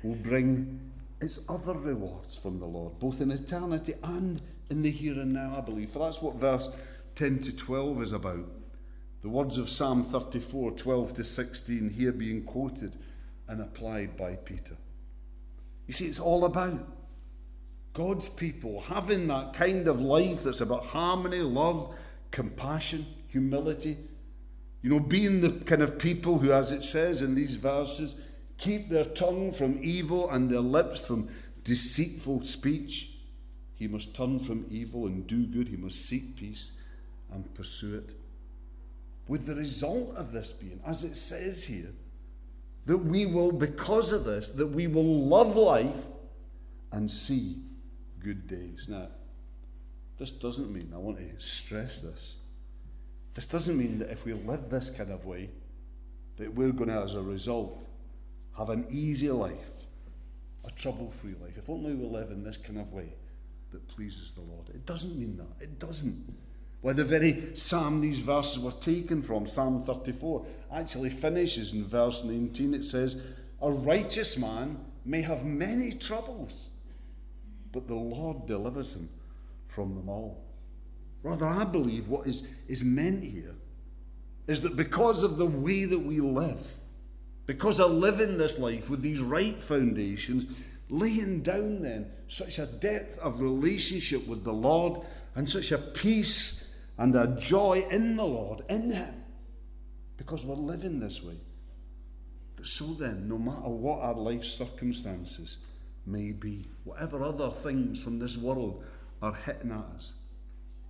will 0.02 0.16
bring 0.16 0.80
its 1.20 1.48
other 1.48 1.74
rewards 1.74 2.36
from 2.36 2.58
the 2.58 2.66
Lord, 2.66 2.98
both 2.98 3.20
in 3.20 3.30
eternity 3.30 3.94
and 4.02 4.42
in 4.70 4.82
the 4.82 4.90
here 4.90 5.14
and 5.14 5.32
now, 5.32 5.54
I 5.56 5.60
believe. 5.60 5.90
For 5.90 6.00
that's 6.00 6.20
what 6.20 6.36
verse 6.36 6.74
10 7.14 7.40
to 7.42 7.56
12 7.56 8.02
is 8.02 8.12
about. 8.12 8.46
The 9.22 9.28
words 9.28 9.58
of 9.58 9.68
Psalm 9.68 10.02
34, 10.02 10.72
12 10.72 11.14
to 11.14 11.24
16, 11.24 11.90
here 11.90 12.12
being 12.12 12.42
quoted 12.42 12.96
and 13.46 13.60
applied 13.60 14.16
by 14.16 14.36
Peter. 14.36 14.76
You 15.86 15.92
see, 15.92 16.06
it's 16.06 16.20
all 16.20 16.44
about 16.44 16.86
God's 17.92 18.28
people 18.28 18.80
having 18.80 19.26
that 19.28 19.52
kind 19.52 19.88
of 19.88 20.00
life 20.00 20.44
that's 20.44 20.60
about 20.60 20.86
harmony, 20.86 21.38
love, 21.38 21.94
compassion, 22.30 23.06
humility, 23.28 23.96
you 24.82 24.90
know, 24.90 25.00
being 25.00 25.40
the 25.40 25.50
kind 25.64 25.82
of 25.82 25.98
people 25.98 26.38
who, 26.38 26.52
as 26.52 26.72
it 26.72 26.84
says 26.84 27.20
in 27.20 27.34
these 27.34 27.56
verses, 27.56 28.22
keep 28.56 28.88
their 28.88 29.04
tongue 29.04 29.52
from 29.52 29.78
evil 29.82 30.30
and 30.30 30.48
their 30.48 30.60
lips 30.60 31.04
from 31.04 31.28
deceitful 31.64 32.44
speech. 32.44 33.14
He 33.74 33.88
must 33.88 34.14
turn 34.14 34.38
from 34.38 34.66
evil 34.70 35.06
and 35.06 35.26
do 35.26 35.46
good. 35.46 35.68
He 35.68 35.76
must 35.76 36.06
seek 36.06 36.36
peace 36.36 36.80
and 37.32 37.52
pursue 37.54 37.96
it. 37.96 38.14
With 39.28 39.46
the 39.46 39.54
result 39.54 40.16
of 40.16 40.32
this 40.32 40.52
being, 40.52 40.80
as 40.86 41.04
it 41.04 41.16
says 41.16 41.64
here, 41.64 41.92
that 42.86 42.98
we 42.98 43.26
will, 43.26 43.52
because 43.52 44.12
of 44.12 44.24
this, 44.24 44.48
that 44.50 44.66
we 44.66 44.86
will 44.86 45.26
love 45.26 45.56
life 45.56 46.06
and 46.92 47.10
see 47.10 47.56
good 48.22 48.46
days. 48.46 48.88
Now, 48.88 49.08
this 50.18 50.32
doesn't 50.32 50.72
mean, 50.72 50.92
I 50.94 50.98
want 50.98 51.18
to 51.18 51.44
stress 51.44 52.00
this, 52.00 52.36
this 53.34 53.46
doesn't 53.46 53.76
mean 53.76 53.98
that 54.00 54.10
if 54.10 54.24
we 54.24 54.32
live 54.34 54.68
this 54.68 54.90
kind 54.90 55.10
of 55.10 55.24
way, 55.24 55.50
that 56.36 56.54
we're 56.54 56.72
going 56.72 56.90
to, 56.90 56.96
as 56.96 57.14
a 57.14 57.22
result, 57.22 57.78
have 58.56 58.70
an 58.70 58.86
easy 58.90 59.30
life, 59.30 59.72
a 60.64 60.70
trouble 60.72 61.10
free 61.10 61.34
life. 61.42 61.56
If 61.56 61.70
only 61.70 61.94
we 61.94 62.06
live 62.06 62.30
in 62.30 62.42
this 62.42 62.56
kind 62.56 62.78
of 62.78 62.92
way 62.92 63.14
that 63.72 63.86
pleases 63.88 64.32
the 64.32 64.40
Lord. 64.40 64.68
It 64.70 64.84
doesn't 64.84 65.16
mean 65.18 65.36
that. 65.36 65.62
It 65.62 65.78
doesn't. 65.78 66.34
Why 66.80 66.94
the 66.94 67.04
very 67.04 67.54
psalm 67.54 68.00
these 68.00 68.18
verses 68.18 68.62
were 68.62 68.72
taken 68.72 69.22
from, 69.22 69.46
Psalm 69.46 69.84
34, 69.84 70.46
actually 70.72 71.10
finishes 71.10 71.72
in 71.72 71.86
verse 71.86 72.24
19. 72.24 72.74
It 72.74 72.84
says, 72.84 73.20
A 73.60 73.70
righteous 73.70 74.38
man 74.38 74.78
may 75.04 75.20
have 75.22 75.44
many 75.44 75.92
troubles, 75.92 76.69
but 77.72 77.86
the 77.86 77.94
Lord 77.94 78.46
delivers 78.46 78.94
him 78.94 79.08
from 79.68 79.94
them 79.94 80.08
all. 80.08 80.44
Rather, 81.22 81.46
I 81.46 81.64
believe 81.64 82.08
what 82.08 82.26
is, 82.26 82.48
is 82.66 82.82
meant 82.82 83.22
here 83.22 83.54
is 84.46 84.62
that 84.62 84.76
because 84.76 85.22
of 85.22 85.36
the 85.36 85.46
way 85.46 85.84
that 85.84 85.98
we 85.98 86.20
live, 86.20 86.76
because 87.46 87.78
I 87.78 87.84
live 87.84 88.20
in 88.20 88.38
this 88.38 88.58
life 88.58 88.90
with 88.90 89.02
these 89.02 89.20
right 89.20 89.62
foundations, 89.62 90.46
laying 90.88 91.42
down 91.42 91.82
then 91.82 92.10
such 92.28 92.58
a 92.58 92.66
depth 92.66 93.18
of 93.18 93.40
relationship 93.40 94.26
with 94.26 94.44
the 94.44 94.52
Lord 94.52 95.00
and 95.34 95.48
such 95.48 95.72
a 95.72 95.78
peace 95.78 96.74
and 96.98 97.14
a 97.14 97.36
joy 97.40 97.86
in 97.90 98.16
the 98.16 98.24
Lord, 98.24 98.62
in 98.68 98.90
Him, 98.90 99.14
because 100.16 100.44
we're 100.44 100.54
living 100.54 101.00
this 101.00 101.22
way. 101.22 101.36
So 102.62 102.86
then, 102.92 103.28
no 103.28 103.38
matter 103.38 103.68
what 103.68 104.00
our 104.00 104.14
life 104.14 104.44
circumstances 104.44 105.58
may 106.10 106.32
be, 106.32 106.66
whatever 106.84 107.22
other 107.22 107.50
things 107.50 108.02
from 108.02 108.18
this 108.18 108.36
world 108.36 108.84
are 109.22 109.34
hitting 109.34 109.70
at 109.70 109.84
us, 109.96 110.14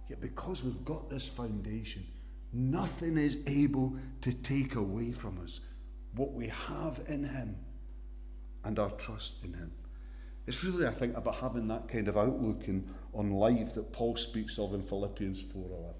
yet 0.09 0.21
because 0.21 0.65
we've 0.65 0.85
got 0.85 1.11
this 1.11 1.29
foundation, 1.29 2.05
nothing 2.53 3.17
is 3.17 3.39
able 3.47 3.97
to 4.23 4.33
take 4.33 4.75
away 4.75 5.13
from 5.13 5.41
us 5.43 5.61
what 6.15 6.33
we 6.33 6.49
have 6.49 7.01
in 7.09 7.25
Him 7.25 7.57
and 8.65 8.79
our 8.79 8.91
trust 8.91 9.45
in 9.45 9.55
Him. 9.55 9.73
It's 10.47 10.65
really, 10.65 10.87
I 10.87 10.91
think, 10.91 11.17
about 11.17 11.37
having 11.37 11.69
that 11.69 11.89
kind 11.89 12.09
of 12.09 12.17
outlook 12.17 12.67
in, 12.67 12.89
on 13.15 13.31
life 13.31 13.75
that 13.75 13.93
Paul 13.93 14.17
speaks 14.17 14.59
of 14.59 14.75
in 14.75 14.83
Philippians 14.83 15.45
4.11. 15.45 15.95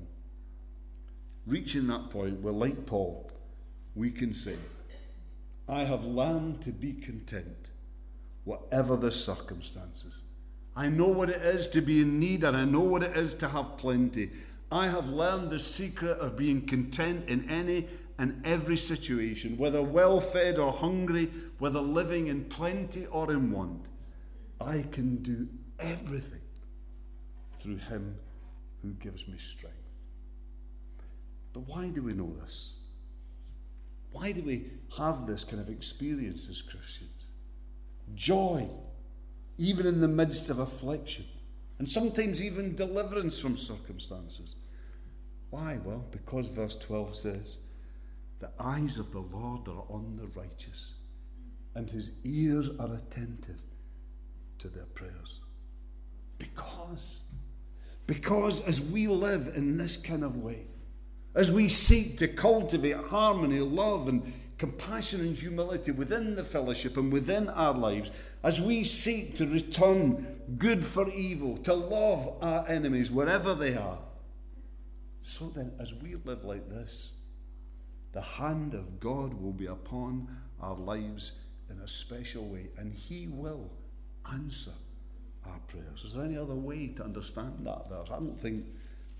Reaching 1.47 1.87
that 1.87 2.11
point 2.11 2.41
where, 2.41 2.53
like 2.53 2.87
Paul, 2.87 3.31
we 3.95 4.11
can 4.11 4.33
say, 4.33 4.57
I 5.69 5.85
have 5.85 6.05
learned 6.05 6.63
to 6.63 6.73
be 6.73 6.95
content, 6.95 7.60
whatever 8.45 8.97
the 8.97 9.11
circumstances. 9.11 10.23
I 10.77 10.89
know 10.89 11.09
what 11.09 11.31
it 11.31 11.43
is 11.43 11.69
to 11.69 11.81
be 11.81 12.01
in 12.01 12.19
need, 12.19 12.45
and 12.45 12.57
I 12.57 12.65
know 12.65 12.81
what 12.81 13.03
it 13.03 13.17
is 13.17 13.35
to 13.37 13.49
have 13.49 13.77
plenty. 13.77 14.31
I 14.71 14.87
have 14.87 15.09
learned 15.09 15.51
the 15.51 15.59
secret 15.59 16.19
of 16.19 16.37
being 16.37 16.67
content 16.67 17.29
in 17.29 17.49
any 17.51 17.89
and 18.19 18.41
every 18.47 18.77
situation, 18.77 19.57
whether 19.57 19.83
well 19.83 20.21
fed 20.21 20.59
or 20.59 20.73
hungry, 20.73 21.31
whether 21.59 21.81
living 21.81 22.29
in 22.29 22.45
plenty 22.45 23.07
or 23.07 23.33
in 23.33 23.51
want. 23.51 23.87
I 24.61 24.85
can 24.93 25.17
do 25.23 25.49
everything 25.79 26.43
through 27.61 27.79
Him 27.79 28.17
who 28.83 28.91
gives 28.93 29.27
me 29.27 29.39
strength. 29.39 29.77
But 31.53 31.61
why 31.61 31.89
do 31.89 32.03
we 32.03 32.13
know 32.13 32.33
this? 32.43 32.75
Why 34.13 34.33
do 34.33 34.43
we 34.43 34.71
have 34.97 35.27
this 35.27 35.45
kind 35.45 35.61
of 35.61 35.69
experience 35.69 36.49
as 36.49 36.63
Christians? 36.63 37.10
Joy, 38.15 38.69
even 39.59 39.87
in 39.87 40.01
the 40.01 40.09
midst 40.09 40.51
of 40.51 40.59
affliction, 40.59 41.25
and 41.79 41.89
sometimes 41.89 42.45
even 42.45 42.75
deliverance 42.75 43.39
from 43.39 43.57
circumstances. 43.57 44.57
Why? 45.51 45.79
Well, 45.85 46.05
because 46.11 46.49
verse 46.49 46.77
12 46.77 47.17
says, 47.17 47.59
The 48.39 48.51
eyes 48.59 48.99
of 48.99 49.11
the 49.13 49.21
Lord 49.21 49.67
are 49.69 49.85
on 49.89 50.17
the 50.17 50.41
righteous, 50.41 50.95
and 51.75 51.89
his 51.89 52.25
ears 52.25 52.71
are 52.79 52.95
attentive 52.95 53.61
to 54.59 54.69
their 54.69 54.87
prayers. 54.87 55.41
Because, 56.39 57.23
because 58.07 58.61
as 58.67 58.81
we 58.81 59.09
live 59.09 59.53
in 59.57 59.77
this 59.77 59.97
kind 59.97 60.25
of 60.25 60.37
way, 60.37 60.67
as 61.35 61.53
we 61.53 61.69
seek 61.69 62.19
to 62.19 62.29
cultivate 62.29 62.97
harmony, 62.97 63.61
love, 63.61 64.09
and 64.09 64.33
compassion 64.61 65.23
and 65.23 65.35
humility 65.35 65.91
within 65.91 66.35
the 66.35 66.45
fellowship 66.45 66.99
and 66.99 67.11
within 67.11 67.49
our 67.49 67.73
lives, 67.73 68.11
as 68.45 68.61
we 68.61 68.85
seek 68.85 69.35
to 69.35 69.47
return 69.47 70.39
good 70.59 70.85
for 70.85 71.11
evil, 71.15 71.57
to 71.57 71.73
love 71.73 72.37
our 72.43 72.69
enemies 72.69 73.11
wherever 73.11 73.55
they 73.55 73.75
are, 73.75 73.99
so 75.23 75.47
then 75.47 75.73
as 75.81 75.95
we 75.95 76.15
live 76.27 76.45
like 76.45 76.69
this, 76.69 77.23
the 78.13 78.21
hand 78.21 78.75
of 78.75 79.01
God 79.01 79.33
will 79.33 79.55
be 79.55 79.65
upon 79.65 80.29
our 80.61 80.77
lives 80.77 81.39
in 81.71 81.79
a 81.79 81.89
special 81.89 82.45
way, 82.45 82.67
and 82.77 82.93
He 82.93 83.29
will 83.29 83.71
answer 84.31 84.73
our 85.47 85.59
prayers. 85.69 86.03
Is 86.05 86.13
there 86.13 86.27
any 86.27 86.37
other 86.37 86.55
way 86.55 86.89
to 86.89 87.03
understand 87.03 87.67
that 87.67 87.89
verse? 87.89 88.09
I 88.11 88.17
don't 88.17 88.39
think 88.39 88.67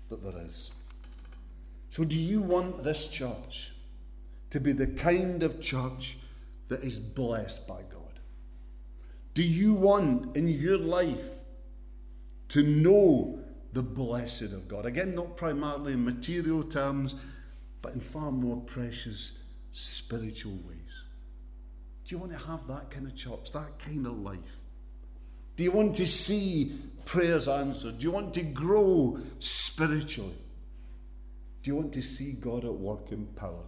that 0.09 0.21
there 0.21 0.45
is. 0.45 0.69
So, 1.89 2.03
do 2.03 2.15
you 2.15 2.41
want 2.41 2.83
this 2.83 3.07
church 3.07 3.73
to 4.51 4.59
be 4.59 4.71
the 4.71 4.87
kind 4.87 5.43
of 5.43 5.59
church 5.59 6.17
that 6.67 6.83
is 6.83 6.99
blessed 6.99 7.67
by 7.67 7.81
God? 7.91 8.19
Do 9.33 9.43
you 9.43 9.73
want 9.73 10.35
in 10.37 10.47
your 10.47 10.77
life 10.77 11.25
to 12.49 12.61
know 12.61 13.39
the 13.73 13.81
blessed 13.81 14.53
of 14.53 14.67
God? 14.67 14.85
Again, 14.85 15.15
not 15.15 15.37
primarily 15.37 15.93
in 15.93 16.05
material 16.05 16.63
terms, 16.63 17.15
but 17.81 17.93
in 17.93 18.01
far 18.01 18.31
more 18.31 18.57
precious 18.57 19.39
spiritual 19.71 20.57
ways. 20.67 21.03
Do 22.05 22.15
you 22.15 22.19
want 22.19 22.33
to 22.33 22.37
have 22.37 22.67
that 22.67 22.91
kind 22.91 23.07
of 23.07 23.15
church, 23.15 23.53
that 23.53 23.79
kind 23.79 24.05
of 24.05 24.19
life? 24.19 24.59
Do 25.55 25.63
you 25.63 25.71
want 25.71 25.95
to 25.95 26.07
see 26.07 26.77
prayers 27.05 27.47
answered? 27.47 27.99
Do 27.99 28.03
you 28.03 28.11
want 28.11 28.33
to 28.33 28.41
grow 28.41 29.19
spiritually? 29.39 30.37
Do 31.63 31.71
you 31.71 31.75
want 31.75 31.93
to 31.93 32.01
see 32.01 32.33
God 32.33 32.65
at 32.65 32.73
work 32.73 33.11
in 33.11 33.27
power 33.27 33.63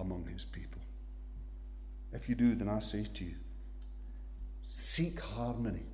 among 0.00 0.26
his 0.26 0.44
people? 0.44 0.80
If 2.12 2.28
you 2.28 2.34
do, 2.34 2.54
then 2.54 2.68
I 2.68 2.80
say 2.80 3.04
to 3.04 3.24
you, 3.24 3.36
seek 4.62 5.20
harmony 5.20 5.86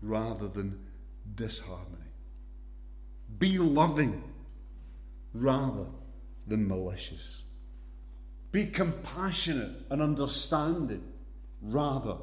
rather 0.00 0.48
than 0.48 0.86
disharmony. 1.34 2.10
Be 3.38 3.58
loving 3.58 4.22
rather 5.34 5.86
than 6.46 6.66
malicious. 6.66 7.42
Be 8.52 8.66
compassionate 8.66 9.70
and 9.90 10.02
understanding 10.02 11.04
rather 11.62 12.16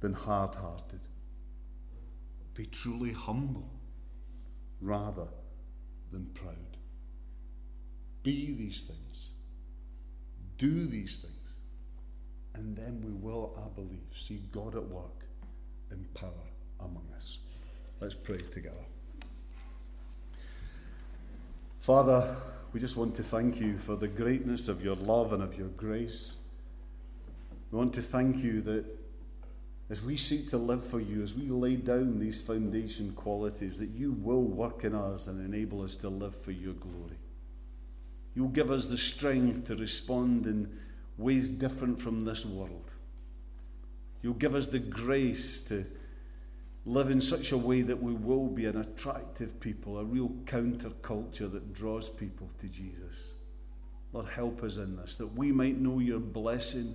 than 0.00 0.12
hard 0.12 0.54
hearted. 0.54 1.00
Be 2.54 2.66
truly 2.66 3.12
humble 3.12 3.70
rather 4.80 5.28
than 6.10 6.26
proud. 6.34 6.76
Be 8.22 8.54
these 8.54 8.82
things, 8.82 9.27
do 10.58 10.86
these 10.86 11.16
things, 11.16 11.54
and 12.54 12.76
then 12.76 13.00
we 13.04 13.12
will, 13.12 13.56
I 13.56 13.68
believe, 13.74 14.02
see 14.12 14.40
God 14.52 14.74
at 14.74 14.84
work 14.84 15.24
in 15.90 16.04
power 16.14 16.32
among 16.80 17.06
us. 17.16 17.38
Let's 18.00 18.14
pray 18.14 18.38
together. 18.38 18.76
Father, 21.80 22.36
we 22.72 22.80
just 22.80 22.96
want 22.96 23.14
to 23.16 23.22
thank 23.22 23.60
you 23.60 23.78
for 23.78 23.96
the 23.96 24.08
greatness 24.08 24.68
of 24.68 24.84
your 24.84 24.96
love 24.96 25.32
and 25.32 25.42
of 25.42 25.56
your 25.56 25.68
grace. 25.68 26.44
We 27.70 27.78
want 27.78 27.94
to 27.94 28.02
thank 28.02 28.42
you 28.42 28.60
that 28.62 28.84
as 29.90 30.02
we 30.02 30.16
seek 30.16 30.50
to 30.50 30.58
live 30.58 30.84
for 30.84 31.00
you, 31.00 31.22
as 31.22 31.34
we 31.34 31.48
lay 31.48 31.76
down 31.76 32.18
these 32.18 32.42
foundation 32.42 33.12
qualities, 33.12 33.78
that 33.78 33.88
you 33.88 34.12
will 34.12 34.42
work 34.42 34.84
in 34.84 34.94
us 34.94 35.28
and 35.28 35.42
enable 35.42 35.82
us 35.82 35.96
to 35.96 36.10
live 36.10 36.34
for 36.34 36.52
your 36.52 36.74
glory. 36.74 37.16
You'll 38.38 38.46
give 38.46 38.70
us 38.70 38.86
the 38.86 38.96
strength 38.96 39.66
to 39.66 39.74
respond 39.74 40.46
in 40.46 40.78
ways 41.16 41.50
different 41.50 42.00
from 42.00 42.24
this 42.24 42.46
world. 42.46 42.88
You'll 44.22 44.34
give 44.34 44.54
us 44.54 44.68
the 44.68 44.78
grace 44.78 45.60
to 45.62 45.84
live 46.86 47.10
in 47.10 47.20
such 47.20 47.50
a 47.50 47.58
way 47.58 47.82
that 47.82 48.00
we 48.00 48.12
will 48.12 48.46
be 48.46 48.66
an 48.66 48.76
attractive 48.76 49.58
people, 49.58 49.98
a 49.98 50.04
real 50.04 50.28
counterculture 50.44 51.50
that 51.50 51.74
draws 51.74 52.08
people 52.08 52.48
to 52.60 52.68
Jesus. 52.68 53.40
Lord, 54.12 54.26
help 54.28 54.62
us 54.62 54.76
in 54.76 54.94
this, 54.94 55.16
that 55.16 55.34
we 55.34 55.50
might 55.50 55.80
know 55.80 55.98
your 55.98 56.20
blessing 56.20 56.94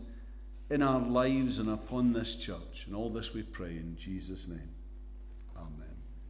in 0.69 0.82
our 0.82 1.01
lives 1.01 1.60
and 1.60 1.69
upon 1.69 2.13
this 2.13 2.36
church. 2.36 2.86
And 2.86 2.95
all 2.95 3.10
this 3.10 3.34
we 3.34 3.43
pray 3.43 3.71
in 3.71 3.97
Jesus' 3.97 4.47
name. 4.47 4.72